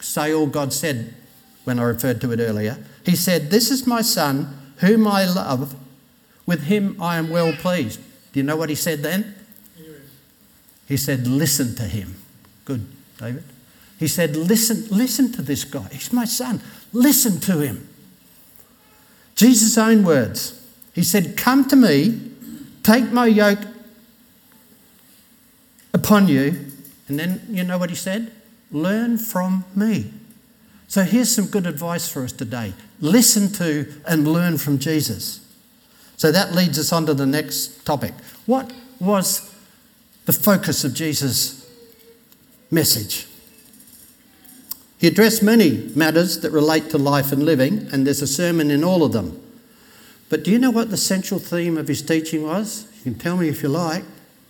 say 0.00 0.32
all 0.32 0.46
God 0.46 0.72
said 0.72 1.14
when 1.64 1.78
I 1.78 1.84
referred 1.84 2.20
to 2.22 2.32
it 2.32 2.40
earlier. 2.40 2.78
He 3.04 3.16
said, 3.16 3.50
This 3.50 3.70
is 3.70 3.86
my 3.86 4.02
son, 4.02 4.72
whom 4.78 5.06
I 5.06 5.24
love. 5.24 5.76
With 6.44 6.64
him 6.64 6.96
I 7.00 7.16
am 7.16 7.30
well 7.30 7.52
pleased. 7.52 8.00
Do 8.32 8.40
you 8.40 8.44
know 8.44 8.56
what 8.56 8.68
he 8.68 8.74
said 8.74 9.02
then? 9.02 9.34
He 10.86 10.96
said, 10.96 11.26
Listen 11.26 11.74
to 11.76 11.84
him. 11.84 12.16
Good, 12.64 12.86
David. 13.18 13.44
He 13.98 14.08
said, 14.08 14.36
Listen, 14.36 14.86
listen 14.90 15.30
to 15.32 15.42
this 15.42 15.64
guy. 15.64 15.88
He's 15.92 16.12
my 16.12 16.24
son. 16.24 16.60
Listen 16.92 17.38
to 17.40 17.60
him. 17.60 17.88
Jesus' 19.36 19.78
own 19.78 20.04
words. 20.04 20.66
He 20.94 21.02
said, 21.02 21.36
Come 21.36 21.66
to 21.68 21.76
me, 21.76 22.20
take 22.82 23.12
my 23.12 23.26
yoke 23.26 23.60
upon 26.02 26.26
you. 26.28 26.66
And 27.08 27.18
then 27.18 27.46
you 27.48 27.64
know 27.64 27.78
what 27.78 27.90
he 27.90 27.96
said? 27.96 28.32
Learn 28.70 29.18
from 29.18 29.64
me. 29.74 30.12
So 30.88 31.04
here's 31.04 31.34
some 31.34 31.46
good 31.46 31.66
advice 31.66 32.08
for 32.08 32.22
us 32.24 32.32
today 32.32 32.74
listen 33.00 33.50
to 33.52 33.92
and 34.06 34.28
learn 34.28 34.58
from 34.58 34.78
Jesus. 34.78 35.40
So 36.16 36.30
that 36.30 36.54
leads 36.54 36.78
us 36.78 36.92
on 36.92 37.06
to 37.06 37.14
the 37.14 37.26
next 37.26 37.84
topic. 37.84 38.12
What 38.46 38.72
was 39.00 39.52
the 40.26 40.32
focus 40.32 40.84
of 40.84 40.94
Jesus' 40.94 41.68
message? 42.70 43.26
He 44.98 45.08
addressed 45.08 45.42
many 45.42 45.90
matters 45.96 46.40
that 46.40 46.52
relate 46.52 46.90
to 46.90 46.98
life 46.98 47.32
and 47.32 47.42
living, 47.42 47.88
and 47.92 48.06
there's 48.06 48.22
a 48.22 48.26
sermon 48.26 48.70
in 48.70 48.84
all 48.84 49.02
of 49.02 49.12
them. 49.12 49.42
But 50.28 50.44
do 50.44 50.52
you 50.52 50.60
know 50.60 50.70
what 50.70 50.90
the 50.90 50.96
central 50.96 51.40
theme 51.40 51.76
of 51.76 51.88
his 51.88 52.02
teaching 52.02 52.44
was? 52.44 52.86
You 52.98 53.12
can 53.12 53.20
tell 53.20 53.36
me 53.36 53.48
if 53.48 53.62
you 53.64 53.68
like. 53.68 54.04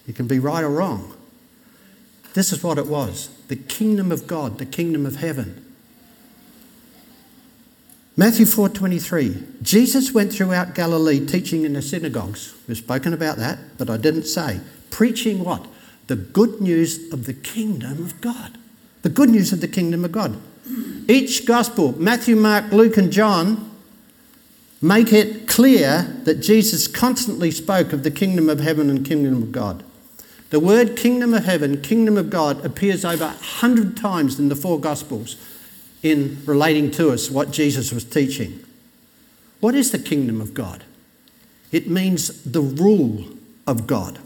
You 0.06 0.12
can 0.12 0.26
be 0.26 0.38
right 0.38 0.62
or 0.62 0.68
wrong. 0.68 1.14
This 2.34 2.52
is 2.52 2.62
what 2.62 2.78
it 2.78 2.86
was 2.86 3.28
the 3.48 3.56
kingdom 3.56 4.10
of 4.10 4.26
God, 4.26 4.58
the 4.58 4.66
kingdom 4.66 5.04
of 5.04 5.16
heaven. 5.16 5.62
Matthew 8.16 8.46
4:23 8.46 9.62
Jesus 9.62 10.12
went 10.12 10.32
throughout 10.32 10.74
Galilee 10.74 11.24
teaching 11.24 11.64
in 11.64 11.72
the 11.72 11.82
synagogues. 11.82 12.52
We've 12.68 12.76
spoken 12.76 13.12
about 13.12 13.36
that, 13.38 13.58
but 13.78 13.88
I 13.88 13.96
didn't 13.96 14.26
say. 14.26 14.60
Preaching 14.90 15.44
what? 15.44 15.66
The 16.08 16.16
good 16.16 16.60
news 16.60 17.12
of 17.12 17.24
the 17.24 17.32
kingdom 17.32 18.04
of 18.04 18.20
God. 18.20 18.58
The 19.02 19.08
good 19.08 19.30
news 19.30 19.52
of 19.52 19.60
the 19.60 19.68
kingdom 19.68 20.04
of 20.04 20.12
God. 20.12 20.36
Each 21.08 21.44
gospel, 21.46 21.94
Matthew, 21.98 22.36
Mark, 22.36 22.70
Luke 22.72 22.96
and 22.96 23.10
John, 23.10 23.70
make 24.80 25.12
it 25.12 25.48
clear 25.48 26.20
that 26.24 26.40
Jesus 26.40 26.86
constantly 26.86 27.50
spoke 27.50 27.92
of 27.92 28.02
the 28.02 28.10
kingdom 28.10 28.48
of 28.48 28.60
heaven 28.60 28.90
and 28.90 29.04
kingdom 29.04 29.42
of 29.42 29.52
God. 29.52 29.82
The 30.52 30.60
word 30.60 30.98
kingdom 30.98 31.32
of 31.32 31.46
heaven, 31.46 31.80
kingdom 31.80 32.18
of 32.18 32.28
God 32.28 32.62
appears 32.62 33.06
over 33.06 33.24
a 33.24 33.28
hundred 33.28 33.96
times 33.96 34.38
in 34.38 34.50
the 34.50 34.54
four 34.54 34.78
gospels 34.78 35.36
in 36.02 36.42
relating 36.44 36.90
to 36.90 37.10
us 37.10 37.30
what 37.30 37.52
Jesus 37.52 37.90
was 37.90 38.04
teaching. 38.04 38.62
What 39.60 39.74
is 39.74 39.92
the 39.92 39.98
kingdom 39.98 40.42
of 40.42 40.52
God? 40.52 40.84
It 41.70 41.88
means 41.88 42.42
the 42.42 42.60
rule 42.60 43.24
of 43.66 43.86
God. 43.86 44.18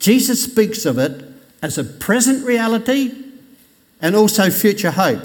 Jesus 0.00 0.42
speaks 0.42 0.84
of 0.84 0.98
it 0.98 1.24
as 1.62 1.78
a 1.78 1.84
present 1.84 2.44
reality 2.44 3.14
and 4.02 4.16
also 4.16 4.50
future 4.50 4.90
hope. 4.90 5.22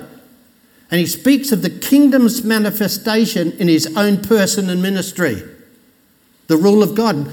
And 0.91 0.99
he 0.99 1.07
speaks 1.07 1.51
of 1.51 1.63
the 1.63 1.71
kingdom's 1.71 2.43
manifestation 2.43 3.53
in 3.53 3.67
his 3.67 3.97
own 3.97 4.21
person 4.21 4.69
and 4.69 4.79
ministry. 4.79 5.41
The 6.45 6.57
rule 6.57 6.83
of 6.83 6.93
God 6.93 7.31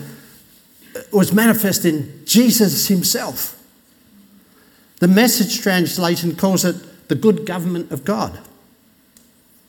was 1.12 1.32
manifest 1.32 1.84
in 1.84 2.22
Jesus 2.24 2.88
himself. 2.88 3.54
The 5.00 5.08
message 5.08 5.60
translation 5.60 6.34
calls 6.34 6.64
it 6.64 7.08
the 7.08 7.14
good 7.14 7.46
government 7.46 7.92
of 7.92 8.04
God. 8.04 8.38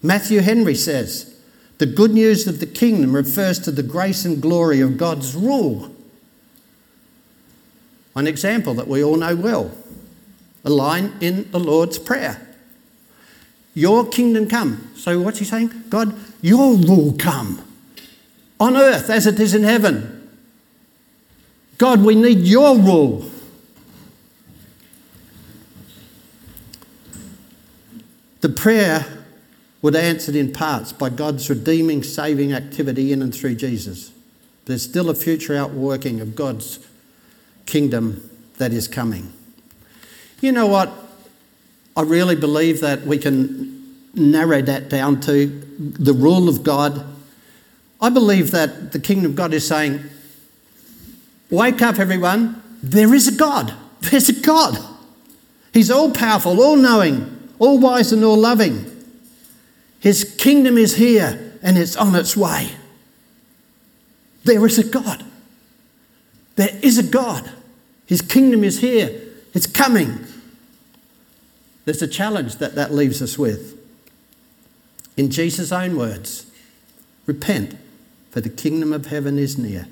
Matthew 0.02 0.40
Henry 0.40 0.76
says, 0.76 1.36
the 1.78 1.86
good 1.86 2.12
news 2.12 2.46
of 2.48 2.60
the 2.60 2.66
kingdom 2.66 3.16
refers 3.16 3.60
to 3.60 3.72
the 3.72 3.84
grace 3.84 4.26
and 4.26 4.42
glory 4.42 4.82
of 4.82 4.98
God's 4.98 5.36
rule. 5.36 5.96
An 8.16 8.28
example 8.28 8.74
that 8.74 8.88
we 8.88 9.04
all 9.04 9.16
know 9.16 9.36
well, 9.36 9.72
a 10.66 10.70
line 10.70 11.14
in 11.22 11.50
the 11.52 11.60
Lord's 11.60 11.98
Prayer. 11.98 12.46
Your 13.74 14.06
kingdom 14.06 14.50
come. 14.50 14.92
So 14.96 15.22
what's 15.22 15.40
he 15.40 15.46
saying? 15.46 15.86
God, 15.90 16.14
your 16.42 16.76
rule 16.76 17.14
come 17.18 17.64
on 18.60 18.76
earth 18.76 19.10
as 19.10 19.26
it 19.26 19.40
is 19.40 19.54
in 19.54 19.64
heaven. 19.64 20.19
God, 21.80 22.04
we 22.04 22.14
need 22.14 22.40
your 22.40 22.78
rule. 22.78 23.32
The 28.42 28.50
prayer 28.50 29.06
would 29.82 29.96
answered 29.96 30.36
in 30.36 30.52
parts 30.52 30.92
by 30.92 31.10
God's 31.10 31.50
redeeming, 31.50 32.04
saving 32.04 32.52
activity 32.52 33.14
in 33.14 33.22
and 33.22 33.34
through 33.34 33.56
Jesus. 33.56 34.12
There's 34.66 34.84
still 34.84 35.10
a 35.10 35.16
future 35.16 35.56
outworking 35.56 36.20
of 36.20 36.36
God's 36.36 36.86
kingdom 37.66 38.30
that 38.58 38.74
is 38.74 38.90
coming. 38.90 39.32
You 40.42 40.52
know 40.52 40.68
what? 40.68 40.92
I 41.96 42.02
really 42.02 42.36
believe 42.36 42.82
that 42.82 43.04
we 43.04 43.18
can 43.18 43.96
narrow 44.14 44.62
that 44.62 44.90
down 44.90 45.22
to 45.22 45.48
the 45.80 46.14
rule 46.14 46.50
of 46.50 46.62
God. 46.64 47.06
I 48.02 48.10
believe 48.10 48.52
that 48.52 48.92
the 48.92 49.00
kingdom 49.00 49.32
of 49.32 49.38
God 49.38 49.54
is 49.54 49.66
saying, 49.66 50.02
Wake 51.50 51.82
up, 51.82 52.00
everyone. 52.00 52.62
There 52.84 53.14
is 53.14 53.28
a 53.28 53.32
God. 53.32 53.74
There's 54.02 54.30
a 54.30 54.42
God. 54.42 54.78
He's 55.74 55.92
all 55.92 56.12
powerful, 56.12 56.62
all 56.62 56.76
knowing, 56.76 57.50
all 57.60 57.80
wise 57.80 58.12
and 58.12 58.24
all 58.24 58.38
loving. 58.38 58.86
His 60.00 60.36
kingdom 60.38 60.78
is 60.78 60.96
here 60.96 61.58
and 61.62 61.78
it's 61.78 61.96
on 61.96 62.16
its 62.16 62.38
way. 62.38 62.72
There 64.44 64.66
is 64.66 64.80
a 64.80 64.84
God. 64.84 65.26
There 66.56 66.78
is 66.82 66.98
a 66.98 67.04
God. 67.04 67.52
His 68.06 68.22
kingdom 68.22 68.64
is 68.64 68.80
here. 68.80 69.22
It's 69.54 69.68
coming. 69.68 70.26
There's 71.86 72.02
a 72.02 72.08
challenge 72.08 72.58
that 72.58 72.76
that 72.76 72.94
leaves 72.94 73.22
us 73.22 73.38
with. 73.38 73.78
In 75.18 75.30
Jesus' 75.30 75.72
own 75.72 75.98
words, 75.98 76.50
repent, 77.26 77.78
for 78.32 78.42
the 78.42 78.50
kingdom 78.50 78.94
of 78.94 79.08
heaven 79.08 79.38
is 79.38 79.58
near. 79.58 79.88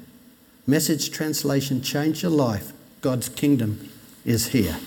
Message 0.70 1.12
translation 1.12 1.82
change 1.82 2.22
your 2.22 2.32
life. 2.32 2.74
God's 3.00 3.30
kingdom 3.30 3.90
is 4.26 4.48
here. 4.48 4.78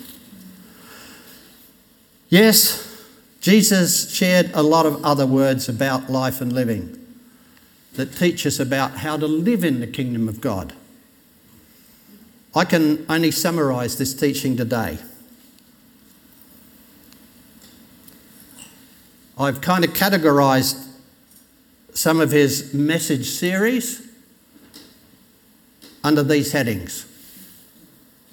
Yes, 2.28 3.02
Jesus 3.40 4.14
shared 4.14 4.50
a 4.52 4.62
lot 4.62 4.84
of 4.84 5.02
other 5.02 5.26
words 5.26 5.70
about 5.70 6.10
life 6.10 6.42
and 6.42 6.52
living 6.52 6.98
that 7.94 8.14
teach 8.14 8.46
us 8.46 8.60
about 8.60 8.98
how 8.98 9.16
to 9.16 9.26
live 9.26 9.64
in 9.64 9.80
the 9.80 9.86
kingdom 9.86 10.28
of 10.28 10.42
God. 10.42 10.74
I 12.54 12.66
can 12.66 13.06
only 13.08 13.30
summarize 13.30 13.96
this 13.96 14.12
teaching 14.12 14.58
today. 14.58 14.98
I've 19.38 19.62
kind 19.62 19.82
of 19.82 19.94
categorized 19.94 20.88
some 21.94 22.20
of 22.20 22.30
his 22.30 22.74
message 22.74 23.30
series 23.30 24.09
under 26.02 26.22
these 26.22 26.52
headings. 26.52 27.06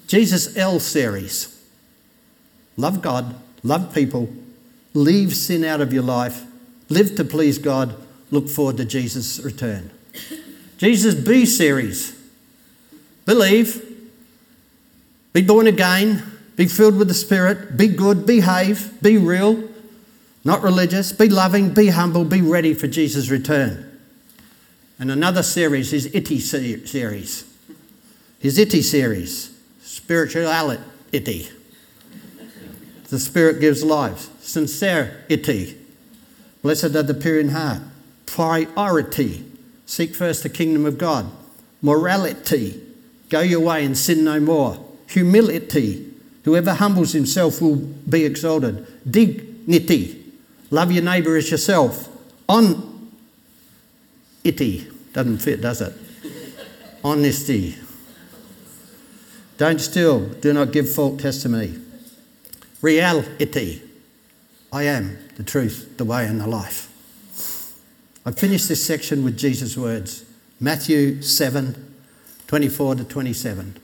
Jesus 0.06 0.56
L 0.56 0.80
series. 0.80 1.54
Love 2.76 3.02
God, 3.02 3.34
love 3.62 3.94
people, 3.94 4.30
leave 4.94 5.34
sin 5.34 5.64
out 5.64 5.80
of 5.80 5.92
your 5.92 6.02
life, 6.02 6.44
live 6.88 7.16
to 7.16 7.24
please 7.24 7.58
God, 7.58 7.94
look 8.30 8.48
forward 8.48 8.76
to 8.78 8.84
Jesus' 8.84 9.40
return. 9.40 9.90
Jesus 10.78 11.14
B 11.14 11.44
series. 11.44 12.16
Believe, 13.26 13.84
be 15.32 15.42
born 15.42 15.66
again, 15.66 16.22
be 16.56 16.66
filled 16.66 16.96
with 16.96 17.08
the 17.08 17.14
Spirit, 17.14 17.76
be 17.76 17.88
good, 17.88 18.24
behave, 18.24 19.00
be 19.02 19.18
real, 19.18 19.68
not 20.44 20.62
religious, 20.62 21.12
be 21.12 21.28
loving, 21.28 21.74
be 21.74 21.88
humble, 21.88 22.24
be 22.24 22.40
ready 22.40 22.72
for 22.72 22.86
Jesus' 22.86 23.28
return. 23.28 23.84
And 24.98 25.10
another 25.10 25.42
series 25.42 25.92
is 25.92 26.12
Itty 26.14 26.40
series. 26.40 27.47
His 28.38 28.56
Itty 28.58 28.82
series, 28.82 29.50
spirituality. 29.82 31.48
The 33.08 33.18
Spirit 33.18 33.60
gives 33.60 33.82
life. 33.82 34.28
Sincerity. 34.42 35.76
Blessed 36.62 36.94
are 36.96 37.02
the 37.02 37.14
pure 37.14 37.40
in 37.40 37.50
heart. 37.50 37.82
Priority. 38.26 39.44
Seek 39.86 40.14
first 40.14 40.42
the 40.42 40.48
kingdom 40.48 40.86
of 40.86 40.98
God. 40.98 41.30
Morality. 41.82 42.80
Go 43.28 43.40
your 43.40 43.60
way 43.60 43.84
and 43.84 43.96
sin 43.96 44.24
no 44.24 44.38
more. 44.38 44.84
Humility. 45.08 46.12
Whoever 46.44 46.74
humbles 46.74 47.12
himself 47.12 47.60
will 47.60 47.76
be 47.76 48.24
exalted. 48.24 48.86
Dignity. 49.10 50.24
Love 50.70 50.92
your 50.92 51.02
neighbour 51.02 51.36
as 51.36 51.50
yourself. 51.50 52.08
On 52.48 53.10
itty. 54.44 54.86
Doesn't 55.12 55.38
fit, 55.38 55.60
does 55.60 55.80
it? 55.80 55.94
Honesty. 57.02 57.76
Don't 59.58 59.80
steal. 59.80 60.20
Do 60.20 60.52
not 60.52 60.72
give 60.72 60.90
false 60.90 61.20
testimony. 61.20 61.76
Reality. 62.80 63.82
I 64.72 64.84
am 64.84 65.18
the 65.36 65.42
truth, 65.42 65.96
the 65.98 66.04
way, 66.04 66.26
and 66.26 66.40
the 66.40 66.46
life. 66.46 66.86
I 68.24 68.30
finish 68.30 68.66
this 68.66 68.84
section 68.84 69.24
with 69.24 69.36
Jesus' 69.36 69.76
words 69.76 70.24
Matthew 70.60 71.22
7 71.22 71.84
24 72.46 72.94
to 72.94 73.04
27. 73.04 73.76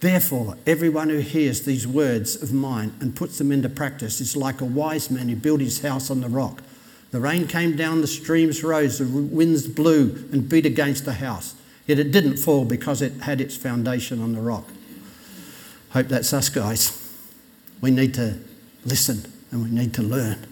Therefore, 0.00 0.56
everyone 0.66 1.08
who 1.08 1.18
hears 1.18 1.62
these 1.62 1.86
words 1.86 2.40
of 2.40 2.52
mine 2.52 2.94
and 3.00 3.16
puts 3.16 3.38
them 3.38 3.50
into 3.50 3.68
practice 3.68 4.20
is 4.20 4.36
like 4.36 4.60
a 4.60 4.66
wise 4.66 5.10
man 5.10 5.28
who 5.28 5.36
built 5.36 5.60
his 5.60 5.80
house 5.80 6.10
on 6.10 6.20
the 6.20 6.28
rock. 6.28 6.62
The 7.10 7.20
rain 7.20 7.46
came 7.46 7.74
down, 7.74 8.00
the 8.00 8.06
streams 8.06 8.62
rose, 8.62 8.98
the 8.98 9.06
winds 9.06 9.66
blew 9.66 10.28
and 10.30 10.48
beat 10.48 10.66
against 10.66 11.04
the 11.04 11.14
house. 11.14 11.54
Yet 11.86 11.98
it 11.98 12.12
didn't 12.12 12.38
fall 12.38 12.64
because 12.64 13.02
it 13.02 13.22
had 13.22 13.40
its 13.40 13.56
foundation 13.56 14.22
on 14.22 14.32
the 14.32 14.40
rock. 14.40 14.68
Hope 15.90 16.08
that's 16.08 16.32
us, 16.32 16.48
guys. 16.48 17.00
We 17.80 17.90
need 17.90 18.14
to 18.14 18.38
listen 18.84 19.30
and 19.50 19.62
we 19.62 19.70
need 19.70 19.94
to 19.94 20.02
learn. 20.02 20.46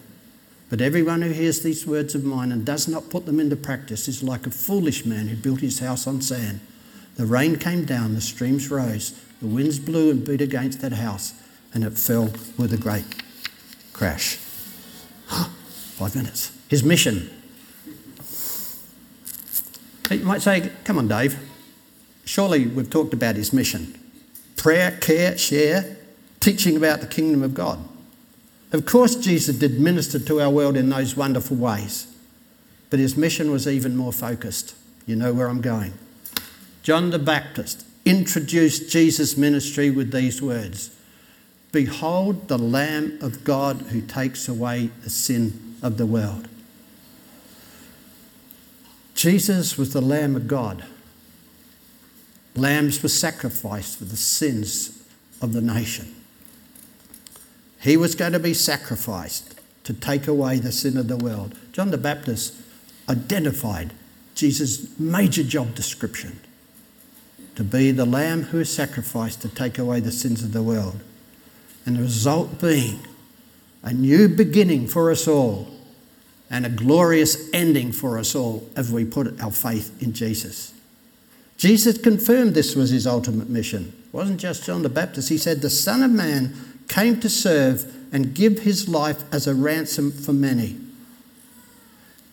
But 0.69 0.81
everyone 0.81 1.21
who 1.21 1.31
hears 1.31 1.61
these 1.61 1.85
words 1.85 2.15
of 2.15 2.23
mine 2.23 2.51
and 2.51 2.65
does 2.65 2.87
not 2.87 3.09
put 3.09 3.25
them 3.25 3.39
into 3.39 3.55
practice 3.55 4.07
is 4.07 4.23
like 4.23 4.47
a 4.47 4.51
foolish 4.51 5.05
man 5.05 5.27
who 5.27 5.35
built 5.35 5.61
his 5.61 5.79
house 5.79 6.07
on 6.07 6.21
sand. 6.21 6.61
The 7.15 7.25
rain 7.25 7.57
came 7.57 7.85
down, 7.85 8.15
the 8.15 8.21
streams 8.21 8.71
rose, 8.71 9.11
the 9.39 9.47
winds 9.47 9.77
blew 9.77 10.09
and 10.09 10.25
beat 10.25 10.41
against 10.41 10.81
that 10.81 10.93
house, 10.93 11.33
and 11.73 11.83
it 11.83 11.97
fell 11.97 12.31
with 12.57 12.73
a 12.73 12.77
great 12.77 13.05
crash. 13.91 14.35
Five 15.27 16.15
minutes. 16.15 16.51
His 16.69 16.83
mission. 16.83 17.29
You 20.09 20.25
might 20.25 20.41
say, 20.41 20.71
Come 20.83 20.97
on, 20.97 21.07
Dave. 21.07 21.37
surely 22.25 22.67
we've 22.67 22.89
talked 22.89 23.13
about 23.13 23.35
his 23.35 23.53
mission 23.53 23.99
prayer, 24.55 24.97
care, 25.01 25.37
share, 25.37 25.97
teaching 26.39 26.77
about 26.77 27.01
the 27.01 27.07
kingdom 27.07 27.43
of 27.43 27.53
God. 27.53 27.79
Of 28.71 28.85
course, 28.85 29.15
Jesus 29.15 29.57
did 29.57 29.79
minister 29.79 30.19
to 30.19 30.41
our 30.41 30.49
world 30.49 30.77
in 30.77 30.89
those 30.89 31.17
wonderful 31.17 31.57
ways, 31.57 32.07
but 32.89 32.99
his 32.99 33.17
mission 33.17 33.51
was 33.51 33.67
even 33.67 33.95
more 33.95 34.13
focused. 34.13 34.75
You 35.05 35.15
know 35.15 35.33
where 35.33 35.47
I'm 35.47 35.61
going. 35.61 35.93
John 36.81 37.09
the 37.09 37.19
Baptist 37.19 37.85
introduced 38.05 38.89
Jesus' 38.89 39.37
ministry 39.37 39.89
with 39.89 40.11
these 40.11 40.41
words 40.41 40.89
Behold 41.71 42.47
the 42.47 42.57
Lamb 42.57 43.17
of 43.19 43.43
God 43.43 43.77
who 43.89 44.01
takes 44.01 44.47
away 44.47 44.91
the 45.03 45.09
sin 45.09 45.75
of 45.81 45.97
the 45.97 46.05
world. 46.05 46.47
Jesus 49.15 49.77
was 49.77 49.93
the 49.93 50.01
Lamb 50.01 50.35
of 50.35 50.47
God. 50.47 50.83
Lambs 52.55 53.01
were 53.01 53.09
sacrificed 53.09 53.97
for 53.97 54.05
the 54.05 54.17
sins 54.17 55.03
of 55.41 55.53
the 55.53 55.61
nation. 55.61 56.13
He 57.81 57.97
was 57.97 58.15
going 58.15 58.33
to 58.33 58.39
be 58.39 58.53
sacrificed 58.53 59.59
to 59.83 59.93
take 59.93 60.27
away 60.27 60.59
the 60.59 60.71
sin 60.71 60.97
of 60.97 61.07
the 61.07 61.17
world. 61.17 61.57
John 61.71 61.91
the 61.91 61.97
Baptist 61.97 62.55
identified 63.09 63.91
Jesus' 64.35 64.97
major 64.97 65.43
job 65.43 65.75
description 65.75 66.39
to 67.55 67.63
be 67.63 67.91
the 67.91 68.05
lamb 68.05 68.43
who 68.43 68.59
is 68.59 68.73
sacrificed 68.73 69.41
to 69.41 69.49
take 69.49 69.77
away 69.77 69.99
the 69.99 70.11
sins 70.11 70.43
of 70.43 70.53
the 70.53 70.63
world. 70.63 71.01
And 71.85 71.97
the 71.97 72.01
result 72.01 72.59
being 72.61 72.99
a 73.83 73.93
new 73.93 74.29
beginning 74.29 74.87
for 74.87 75.11
us 75.11 75.27
all 75.27 75.72
and 76.53 76.67
a 76.67 76.69
glorious 76.69 77.49
ending 77.51 77.91
for 77.91 78.19
us 78.19 78.35
all 78.35 78.69
as 78.75 78.91
we 78.91 79.03
put 79.03 79.41
our 79.41 79.51
faith 79.51 79.99
in 80.03 80.13
Jesus. 80.13 80.71
Jesus 81.57 81.97
confirmed 81.97 82.53
this 82.53 82.75
was 82.75 82.91
his 82.91 83.07
ultimate 83.07 83.49
mission. 83.49 83.91
It 84.05 84.13
wasn't 84.13 84.39
just 84.39 84.63
John 84.63 84.83
the 84.83 84.89
Baptist. 84.89 85.29
He 85.29 85.39
said, 85.39 85.61
The 85.61 85.71
Son 85.71 86.03
of 86.03 86.11
Man 86.11 86.55
came 86.87 87.19
to 87.21 87.29
serve 87.29 87.91
and 88.13 88.35
give 88.35 88.59
his 88.59 88.87
life 88.87 89.23
as 89.33 89.47
a 89.47 89.55
ransom 89.55 90.11
for 90.11 90.31
many. 90.31 90.77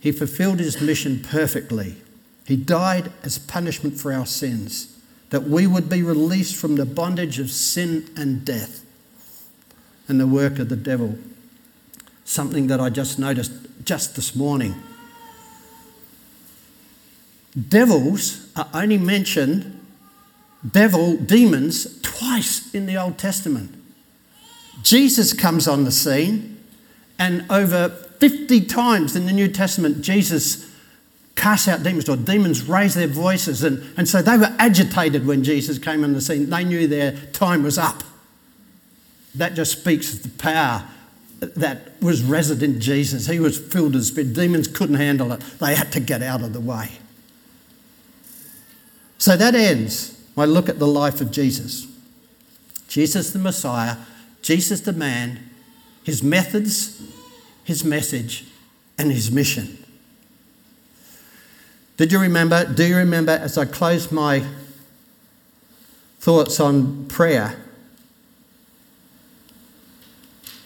He 0.01 0.13
fulfilled 0.13 0.61
his 0.61 0.83
mission 0.83 1.23
perfectly. 1.23 1.97
He 2.45 2.57
died 2.57 3.11
as 3.23 3.39
punishment 3.39 3.99
for 3.99 4.13
our 4.13 4.27
sins, 4.27 4.99
that 5.31 5.45
we 5.45 5.67
would 5.67 5.89
be 5.89 6.03
released 6.03 6.57
from 6.57 6.77
the 6.77 6.85
bondage 6.85 7.39
of 7.39 7.51
sin 7.51 8.11
and 8.19 8.45
death 8.45 8.85
and 10.09 10.21
the 10.21 10.27
work 10.27 10.59
of 10.59 10.69
the 10.69 10.77
devil. 10.77 11.17
Something 12.27 12.67
that 12.67 12.81
I 12.81 12.91
just 12.91 13.19
noticed 13.19 13.53
just 13.85 14.17
this 14.17 14.35
morning. 14.35 14.75
Devils 17.69 18.47
are 18.55 18.69
only 18.73 18.99
mentioned, 18.99 19.81
devil, 20.69 21.17
demons, 21.17 22.01
twice 22.03 22.73
in 22.75 22.87
the 22.87 22.97
Old 22.97 23.19
Testament. 23.19 23.75
Jesus 24.83 25.33
comes 25.33 25.67
on 25.67 25.85
the 25.85 25.91
scene, 25.91 26.63
and 27.19 27.45
over 27.51 27.89
50 27.89 28.63
times 28.67 29.17
in 29.17 29.27
the 29.27 29.33
New 29.33 29.49
Testament, 29.49 30.03
Jesus 30.03 30.71
casts 31.35 31.69
out 31.69 31.83
demons, 31.83 32.09
or 32.09 32.17
demons 32.17 32.63
raise 32.63 32.95
their 32.95 33.09
voices. 33.09 33.63
And, 33.65 33.83
and 33.97 34.09
so 34.09 34.23
they 34.23 34.37
were 34.37 34.55
agitated 34.59 35.27
when 35.27 35.43
Jesus 35.43 35.79
came 35.79 36.05
on 36.05 36.13
the 36.13 36.21
scene. 36.21 36.51
They 36.51 36.65
knew 36.65 36.87
their 36.87 37.13
time 37.33 37.63
was 37.63 37.79
up. 37.79 38.05
That 39.35 39.55
just 39.55 39.73
speaks 39.73 40.13
of 40.13 40.23
the 40.23 40.29
power 40.43 40.87
that 41.41 42.01
was 42.01 42.23
resident 42.23 42.81
Jesus. 42.81 43.27
He 43.27 43.41
was 43.41 43.59
filled 43.59 43.95
with 43.95 44.05
spirit. 44.05 44.35
Demons 44.35 44.69
couldn't 44.69 44.97
handle 44.97 45.33
it, 45.33 45.41
they 45.59 45.75
had 45.75 45.93
to 45.93 46.01
get 46.01 46.23
out 46.23 46.43
of 46.43 46.53
the 46.53 46.61
way. 46.61 46.93
So 49.19 49.37
that 49.37 49.55
ends 49.55 50.19
my 50.37 50.45
look 50.45 50.69
at 50.69 50.79
the 50.79 50.87
life 50.87 51.21
of 51.21 51.31
Jesus. 51.31 51.87
Jesus 52.89 53.33
the 53.33 53.39
Messiah, 53.39 53.97
Jesus 54.43 54.81
the 54.81 54.93
man, 54.93 55.51
his 56.03 56.23
methods, 56.23 57.03
his 57.65 57.85
message, 57.85 58.47
and 58.99 59.13
his 59.13 59.31
mission. 59.31 59.79
Did 61.97 62.13
you 62.13 62.19
remember? 62.19 62.65
Do 62.65 62.85
you 62.85 62.97
remember 62.97 63.33
as 63.33 63.59
I 63.59 63.67
closed 63.67 64.11
my 64.11 64.43
thoughts 66.19 66.59
on 66.59 67.07
prayer? 67.09 67.63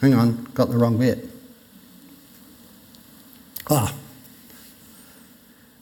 Hang 0.05 0.13
on, 0.13 0.45
got 0.53 0.69
the 0.69 0.77
wrong 0.77 0.99
bit. 0.99 1.27
Ah. 3.71 3.95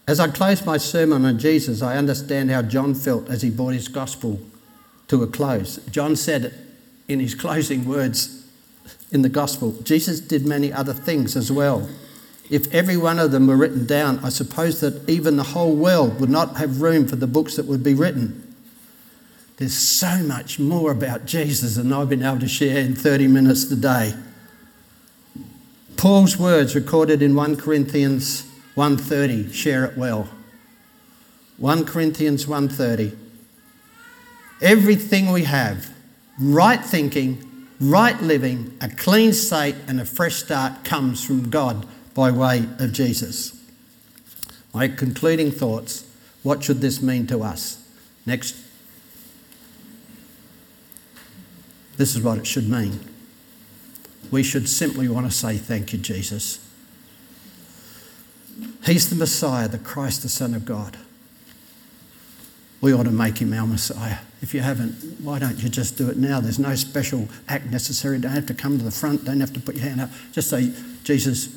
As 0.06 0.20
I 0.20 0.28
close 0.28 0.64
my 0.64 0.76
sermon 0.76 1.24
on 1.24 1.40
Jesus, 1.40 1.82
I 1.82 1.96
understand 1.96 2.48
how 2.48 2.62
John 2.62 2.94
felt 2.94 3.28
as 3.28 3.42
he 3.42 3.50
brought 3.50 3.74
his 3.74 3.88
gospel 3.88 4.38
to 5.08 5.24
a 5.24 5.26
close. 5.26 5.78
John 5.90 6.14
said 6.14 6.54
in 7.08 7.18
his 7.18 7.34
closing 7.34 7.84
words, 7.84 8.48
in 9.10 9.22
the 9.22 9.28
gospel. 9.28 9.72
Jesus 9.82 10.20
did 10.20 10.46
many 10.46 10.72
other 10.72 10.94
things 10.94 11.34
as 11.34 11.50
well. 11.50 11.90
If 12.48 12.72
every 12.72 12.96
one 12.96 13.18
of 13.18 13.32
them 13.32 13.48
were 13.48 13.56
written 13.56 13.86
down, 13.86 14.20
I 14.20 14.28
suppose 14.28 14.78
that 14.82 15.08
even 15.10 15.36
the 15.36 15.42
whole 15.42 15.74
world 15.74 16.20
would 16.20 16.30
not 16.30 16.58
have 16.58 16.80
room 16.80 17.08
for 17.08 17.16
the 17.16 17.26
books 17.26 17.56
that 17.56 17.66
would 17.66 17.82
be 17.82 17.94
written. 17.94 18.51
There's 19.62 19.78
so 19.78 20.24
much 20.24 20.58
more 20.58 20.90
about 20.90 21.24
Jesus 21.24 21.76
than 21.76 21.92
I've 21.92 22.08
been 22.08 22.24
able 22.24 22.40
to 22.40 22.48
share 22.48 22.78
in 22.78 22.96
30 22.96 23.28
minutes 23.28 23.64
today. 23.64 24.12
Paul's 25.96 26.36
words 26.36 26.74
recorded 26.74 27.22
in 27.22 27.36
1 27.36 27.56
Corinthians 27.58 28.42
1:30 28.74 29.54
share 29.54 29.84
it 29.84 29.96
well. 29.96 30.28
1 31.58 31.84
Corinthians 31.84 32.46
1:30 32.46 33.12
Everything 34.60 35.30
we 35.30 35.44
have, 35.44 35.90
right 36.40 36.84
thinking, 36.84 37.68
right 37.78 38.20
living, 38.20 38.76
a 38.80 38.88
clean 38.88 39.32
slate, 39.32 39.76
and 39.86 40.00
a 40.00 40.04
fresh 40.04 40.42
start 40.42 40.82
comes 40.82 41.22
from 41.22 41.50
God 41.50 41.86
by 42.14 42.32
way 42.32 42.66
of 42.80 42.92
Jesus. 42.92 43.52
My 44.74 44.88
concluding 44.88 45.52
thoughts 45.52 46.02
what 46.42 46.64
should 46.64 46.80
this 46.80 47.00
mean 47.00 47.28
to 47.28 47.44
us? 47.44 47.78
Next. 48.26 48.56
This 51.96 52.16
is 52.16 52.22
what 52.22 52.38
it 52.38 52.46
should 52.46 52.68
mean. 52.68 53.00
We 54.30 54.42
should 54.42 54.68
simply 54.68 55.08
want 55.08 55.26
to 55.26 55.32
say, 55.32 55.56
Thank 55.56 55.92
you, 55.92 55.98
Jesus. 55.98 56.66
He's 58.84 59.08
the 59.08 59.16
Messiah, 59.16 59.68
the 59.68 59.78
Christ, 59.78 60.22
the 60.22 60.28
Son 60.28 60.54
of 60.54 60.64
God 60.64 60.96
we 62.82 62.92
ought 62.92 63.04
to 63.04 63.12
make 63.12 63.38
him 63.38 63.54
our 63.54 63.66
Messiah. 63.66 64.18
If 64.42 64.52
you 64.52 64.60
haven't, 64.60 65.20
why 65.22 65.38
don't 65.38 65.62
you 65.62 65.68
just 65.68 65.96
do 65.96 66.10
it 66.10 66.18
now? 66.18 66.40
There's 66.40 66.58
no 66.58 66.74
special 66.74 67.28
act 67.48 67.66
necessary. 67.66 68.18
Don't 68.18 68.32
have 68.32 68.46
to 68.46 68.54
come 68.54 68.76
to 68.76 68.84
the 68.84 68.90
front. 68.90 69.24
Don't 69.24 69.38
have 69.38 69.52
to 69.52 69.60
put 69.60 69.76
your 69.76 69.84
hand 69.84 70.00
up. 70.00 70.10
Just 70.32 70.50
say, 70.50 70.72
Jesus, 71.04 71.56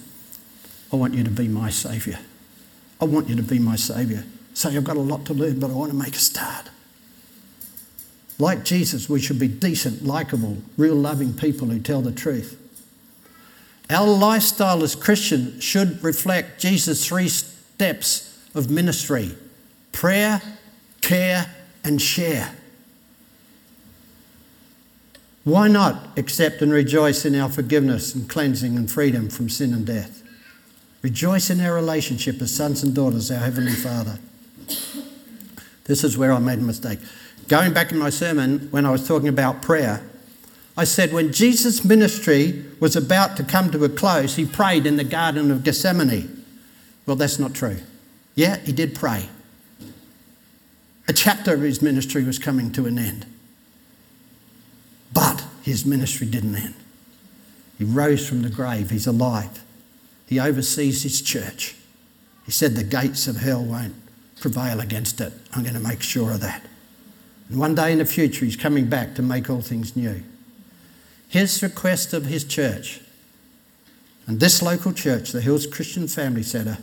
I 0.94 0.96
want 0.96 1.16
you 1.16 1.24
to 1.24 1.32
be 1.32 1.48
my 1.48 1.72
Saviour. 1.72 2.20
I 3.02 3.06
want 3.06 3.28
you 3.28 3.36
to 3.36 3.44
be 3.44 3.58
my 3.58 3.76
Saviour. 3.76 4.24
Say, 4.54 4.78
I've 4.78 4.84
got 4.84 4.98
a 4.98 5.02
lot 5.02 5.26
to 5.26 5.34
learn, 5.34 5.60
but 5.60 5.72
I 5.72 5.74
want 5.74 5.92
to 5.92 5.98
make 5.98 6.16
a 6.16 6.20
start. 6.20 6.70
Like 8.38 8.66
Jesus, 8.66 9.10
we 9.10 9.22
should 9.22 9.40
be 9.40 9.48
decent, 9.48 10.06
likable, 10.06 10.58
real 10.78 10.96
loving 10.96 11.34
people 11.34 11.68
who 11.68 11.80
tell 11.80 12.02
the 12.02 12.12
truth. 12.12 12.62
Our 13.90 14.08
lifestyle 14.08 14.84
as 14.84 14.96
Christians 14.96 15.64
should 15.64 16.04
reflect 16.04 16.60
Jesus' 16.60 17.06
three 17.06 17.30
steps 17.30 18.50
of 18.54 18.70
ministry 18.70 19.32
prayer, 19.92 20.42
care, 21.02 21.56
and 21.84 22.02
share. 22.02 22.52
Why 25.46 25.68
not 25.68 26.18
accept 26.18 26.62
and 26.62 26.72
rejoice 26.72 27.24
in 27.24 27.36
our 27.36 27.50
forgiveness 27.50 28.16
and 28.16 28.28
cleansing 28.28 28.76
and 28.76 28.92
freedom 28.92 29.30
from 29.30 29.48
sin 29.48 29.74
and 29.74 29.86
death? 29.86 30.24
Rejoice 31.04 31.52
in 31.52 31.62
our 31.62 31.76
relationship 31.76 32.42
as 32.42 32.54
sons 32.54 32.82
and 32.82 32.96
daughters, 32.96 33.30
our 33.30 33.38
Heavenly 33.38 33.74
Father. 33.74 34.18
This 35.84 36.04
is 36.04 36.18
where 36.18 36.34
I 36.34 36.40
made 36.40 36.58
a 36.58 36.64
mistake. 36.64 36.98
Going 37.48 37.74
back 37.74 37.92
in 37.92 37.98
my 37.98 38.10
sermon, 38.10 38.68
when 38.72 38.86
I 38.86 38.92
was 38.92 39.08
talking 39.08 39.28
about 39.28 39.62
prayer, 39.62 40.04
I 40.78 40.84
said 40.84 41.14
when 41.14 41.32
Jesus' 41.32 41.86
ministry 41.86 42.66
was 42.80 42.96
about 42.96 43.38
to 43.38 43.44
come 43.44 43.72
to 43.72 43.84
a 43.86 43.90
close, 43.90 44.36
he 44.36 44.46
prayed 44.46 44.86
in 44.86 44.98
the 44.98 45.04
Garden 45.04 45.52
of 45.52 45.64
Gethsemane. 45.64 46.44
Well, 47.06 47.16
that's 47.16 47.40
not 47.40 47.54
true. 47.54 47.78
Yeah, 48.34 48.58
he 48.58 48.74
did 48.74 48.96
pray. 48.96 49.30
A 51.08 51.14
chapter 51.14 51.54
of 51.54 51.62
his 51.62 51.82
ministry 51.82 52.24
was 52.24 52.40
coming 52.40 52.72
to 52.74 52.88
an 52.88 52.98
end. 52.98 53.26
But 55.14 55.46
his 55.62 55.86
ministry 55.86 56.28
didn't 56.28 56.56
end. 56.56 56.74
He 57.78 57.84
rose 57.84 58.28
from 58.28 58.42
the 58.42 58.50
grave, 58.50 58.90
he's 58.90 59.08
alive. 59.08 59.64
He 60.28 60.40
oversees 60.40 61.04
his 61.04 61.22
church. 61.22 61.76
He 62.46 62.52
said, 62.52 62.76
The 62.76 62.84
gates 62.84 63.28
of 63.28 63.38
hell 63.38 63.64
won't 63.64 63.96
prevail 64.42 64.80
against 64.80 65.22
it. 65.22 65.34
I'm 65.54 65.62
going 65.62 65.76
to 65.76 65.80
make 65.80 66.02
sure 66.02 66.32
of 66.32 66.42
that. 66.42 66.66
And 67.50 67.60
one 67.60 67.76
day 67.76 67.92
in 67.92 68.00
the 68.00 68.06
future, 68.06 68.46
he's 68.46 68.56
coming 68.56 68.88
back 68.88 69.16
to 69.16 69.22
make 69.22 69.50
all 69.50 69.62
things 69.62 69.96
new. 69.96 70.24
His 71.28 71.62
request 71.62 72.14
of 72.14 72.26
his 72.26 72.44
church, 72.44 73.02
and 74.28 74.40
this 74.40 74.62
local 74.62 74.94
church, 74.94 75.32
the 75.32 75.42
Hills 75.42 75.68
Christian 75.68 76.08
Family 76.08 76.44
Centre, 76.44 76.80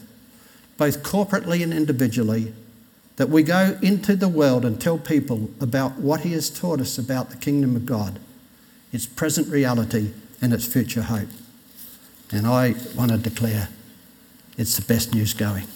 both 0.77 1.03
corporately 1.03 1.63
and 1.63 1.73
individually, 1.73 2.55
that 3.17 3.29
we 3.29 3.43
go 3.43 3.79
into 3.83 4.17
the 4.17 4.29
world 4.29 4.65
and 4.65 4.81
tell 4.81 4.99
people 4.99 5.51
about 5.61 5.99
what 5.99 6.21
He 6.21 6.33
has 6.33 6.49
taught 6.49 6.81
us 6.81 6.99
about 6.99 7.31
the 7.31 7.37
kingdom 7.37 7.77
of 7.77 7.87
God, 7.87 8.19
its 8.93 9.07
present 9.07 9.49
reality, 9.49 10.13
and 10.41 10.53
its 10.53 10.67
future 10.67 11.03
hope. 11.03 11.29
And 12.31 12.47
I 12.47 12.75
want 12.97 13.11
to 13.11 13.19
declare 13.19 13.69
it's 14.57 14.77
the 14.77 14.83
best 14.83 15.15
news 15.15 15.35
going. 15.35 15.67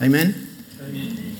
Amen? 0.00 0.48
Amen. 0.80 1.33